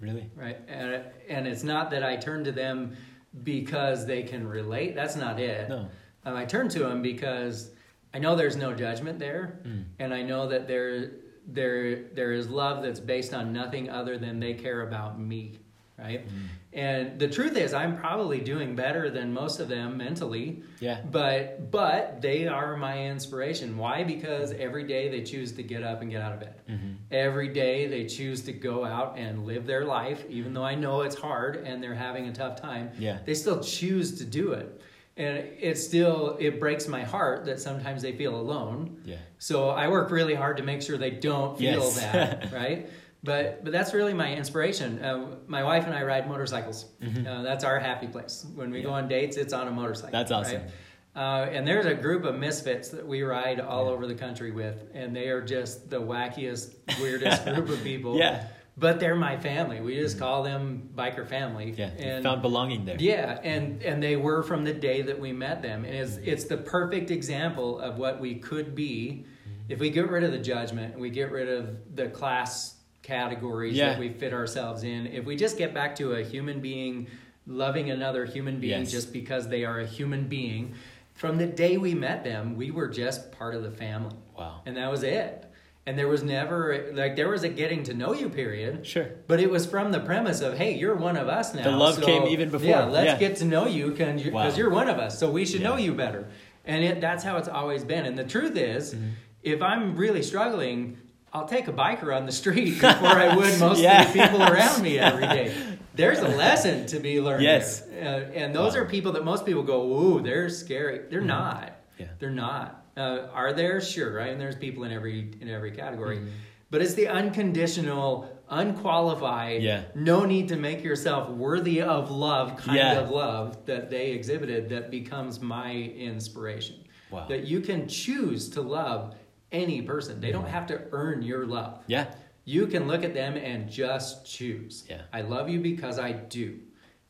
[0.00, 0.30] Really?
[0.34, 0.56] right?
[0.66, 2.96] And and it's not that I turn to them
[3.44, 4.94] because they can relate.
[4.94, 5.68] That's not it.
[5.68, 5.88] No.
[6.24, 7.70] Um, I turn to them because
[8.14, 9.84] I know there's no judgment there, Mm.
[9.98, 11.10] and I know that there
[11.46, 15.58] there there is love that's based on nothing other than they care about me,
[15.98, 16.26] right?
[16.28, 16.32] Mm.
[16.72, 21.00] And the truth is, I'm probably doing better than most of them mentally, Yeah.
[21.10, 23.76] but but they are my inspiration.
[23.76, 24.04] Why?
[24.04, 26.60] Because every day they choose to get up and get out of bed.
[26.68, 26.92] Mm-hmm.
[27.10, 31.02] Every day they choose to go out and live their life, even though I know
[31.02, 32.90] it's hard and they're having a tough time.
[32.98, 33.18] Yeah.
[33.24, 34.80] They still choose to do it.
[35.16, 39.00] And it still it breaks my heart that sometimes they feel alone.
[39.04, 39.16] Yeah.
[39.38, 42.00] So I work really hard to make sure they don't feel Yes.
[42.00, 42.88] that, right?
[43.28, 44.90] But but that's really my inspiration.
[45.04, 46.86] Uh, my wife and I ride motorcycles.
[47.02, 47.26] Mhm.
[47.26, 48.34] Uh, that's our happy place.
[48.54, 50.12] When we go on dates, it's on a motorcycle.
[50.18, 50.62] That's awesome.
[50.62, 50.70] right?
[51.16, 53.90] Uh, and there's a group of misfits that we ride all Yeah.
[53.92, 58.16] over the country with, and they are just the wackiest, weirdest group of people.
[58.16, 58.44] Yeah.
[58.76, 59.80] But they're my family.
[59.80, 61.74] We just call them biker family.
[61.76, 61.90] Yeah.
[61.98, 62.96] And found belonging there.
[63.00, 66.44] yeah, and and they were from the day that we met them, and it's it's
[66.44, 69.24] the perfect example of what we could be
[69.68, 71.62] if we get rid of the judgment, and we get rid of
[71.96, 72.77] the class
[73.08, 73.90] categories Yeah.
[73.90, 75.06] that we fit ourselves in.
[75.06, 77.08] If we just get back to a human being
[77.46, 78.92] loving another human being Yes.
[78.92, 80.74] just because they are a human being,
[81.14, 84.60] from the day we met them, we were just part of the family, Wow.
[84.66, 85.46] and that was it.
[85.86, 89.06] And there was never like there was a getting to know you period, Sure.
[89.26, 91.62] but it was from the premise of, hey, you're one of us now.
[91.64, 92.68] The love came even before.
[92.68, 93.18] Yeah, let's Yeah.
[93.28, 95.18] get to know you because you're, you're one of us.
[95.18, 96.26] So we should know you better.
[96.66, 98.04] And it, that's how it's always been.
[98.04, 99.06] And the truth is, Mm-hmm.
[99.44, 100.98] if I'm really struggling,
[101.32, 104.02] I'll take a biker on the street before I would most Yeah.
[104.02, 105.54] of the people around me every day.
[105.94, 107.42] There's a lesson to be learned.
[107.42, 107.82] Yes.
[107.82, 108.82] Uh, and those Wow.
[108.82, 111.00] are people that most people go, ooh, they're scary.
[111.10, 111.72] They're not.
[111.98, 112.06] Yeah.
[112.20, 112.84] They're not.
[112.96, 113.80] Uh, are there?
[113.80, 114.30] Sure, right?
[114.30, 116.18] And there's people in every in every category.
[116.18, 116.28] Mhm.
[116.70, 119.82] But it's the unconditional, unqualified, Yeah.
[119.94, 122.98] no need to make yourself worthy of love kind Yeah.
[123.00, 126.76] of love that they exhibited that becomes my inspiration.
[127.10, 127.26] Wow.
[127.28, 129.14] That you can choose to love
[129.52, 130.20] any person.
[130.20, 131.82] They don't have to earn your love.
[131.86, 132.06] Yeah.
[132.44, 134.84] You can look at them and just choose.
[134.88, 135.02] Yeah.
[135.12, 136.58] I love you because I do.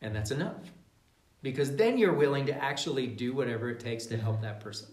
[0.01, 0.73] And that's enough.
[1.43, 4.89] Because then you're willing to actually do whatever it takes to help that person.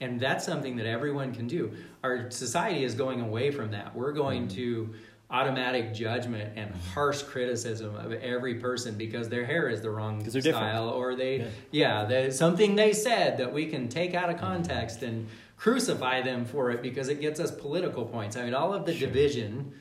[0.00, 1.72] And that's something that everyone can do.
[2.02, 3.94] Our society is going away from that.
[3.94, 4.56] We're going mm-hmm.
[4.56, 4.94] to
[5.32, 6.90] automatic judgment and mm-hmm.
[6.90, 10.56] harsh criticism of every person because their hair is the wrong they're different.
[10.56, 11.46] style or they Yeah.
[11.70, 14.44] yeah, there's something they said that we can take out of mm-hmm.
[14.44, 15.26] context and
[15.62, 18.36] crucify them for it because it gets us political points.
[18.36, 19.06] I mean, all of the Sure.
[19.06, 19.72] division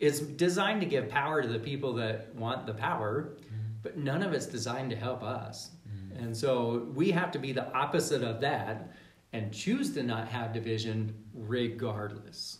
[0.00, 3.56] is designed to give power to the people that want the power, Mm-hmm.
[3.84, 5.70] but none of it's designed to help us.
[6.18, 8.90] And so we have to be the opposite of that
[9.32, 12.58] and choose to not have division regardless.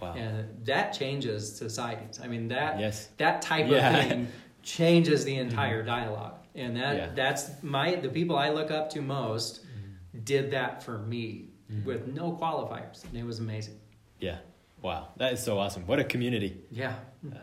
[0.00, 0.14] Wow.
[0.14, 2.18] And that changes societies.
[2.24, 3.08] I mean that Yes.
[3.18, 3.96] that type Yeah.
[3.96, 4.28] of thing
[4.62, 6.38] changes the entire dialogue.
[6.54, 7.10] And that Yeah.
[7.14, 10.24] that's my the people I look up to most Mm-hmm.
[10.24, 11.49] did that for me
[11.84, 13.04] with no qualifiers.
[13.04, 13.78] And it was amazing.
[14.18, 14.38] Yeah.
[14.82, 15.08] Wow.
[15.18, 15.86] That is so awesome.
[15.86, 16.58] What a community.
[16.70, 16.94] Yeah.
[17.30, 17.36] Uh,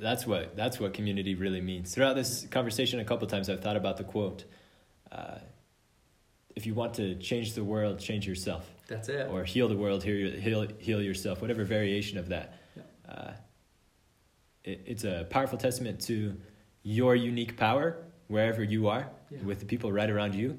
[0.00, 1.94] that's what that's what community really means.
[1.94, 4.44] Throughout this conversation, a couple times I've thought about the quote:
[5.12, 5.38] uh,
[6.56, 9.28] "If you want to change the world, change yourself, That's it.
[9.30, 12.58] or heal the world, heal heal, heal yourself." Whatever variation of that.
[12.76, 13.12] Yeah.
[13.12, 13.32] Uh,
[14.62, 16.36] it, it's a powerful testament to
[16.82, 17.96] your unique power
[18.28, 19.42] wherever you are, Yeah.
[19.42, 20.58] with the people right around you.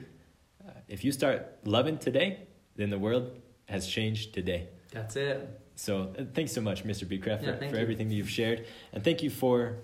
[0.67, 2.39] Uh, if you start loving today,
[2.76, 3.32] then the world
[3.67, 4.67] has changed today.
[4.91, 5.47] That's it.
[5.76, 7.05] So uh, thanks so much, Mr.
[7.05, 8.65] Becraft, Yeah, for, for everything that you've shared.
[8.93, 9.78] And thank you for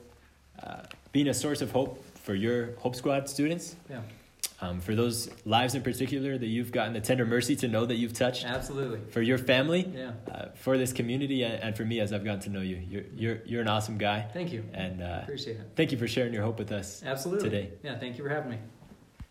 [0.61, 3.75] uh, being a source of hope for your Hope Squad students.
[3.89, 4.01] Yeah.
[4.63, 7.95] Um, for those lives in particular that you've gotten the tender mercy to know that
[7.95, 8.45] you've touched.
[8.45, 8.99] Absolutely.
[9.11, 10.11] For your family, Yeah.
[10.31, 12.75] uh, for this community, and, and for me as I've gotten to know you.
[12.87, 14.27] You're, you're, you're an awesome guy.
[14.33, 14.63] Thank you.
[14.73, 15.71] And uh, Appreciate it.
[15.75, 17.49] thank you for sharing your hope with us Absolutely.
[17.49, 17.71] today.
[17.81, 18.57] Yeah, thank you for having me.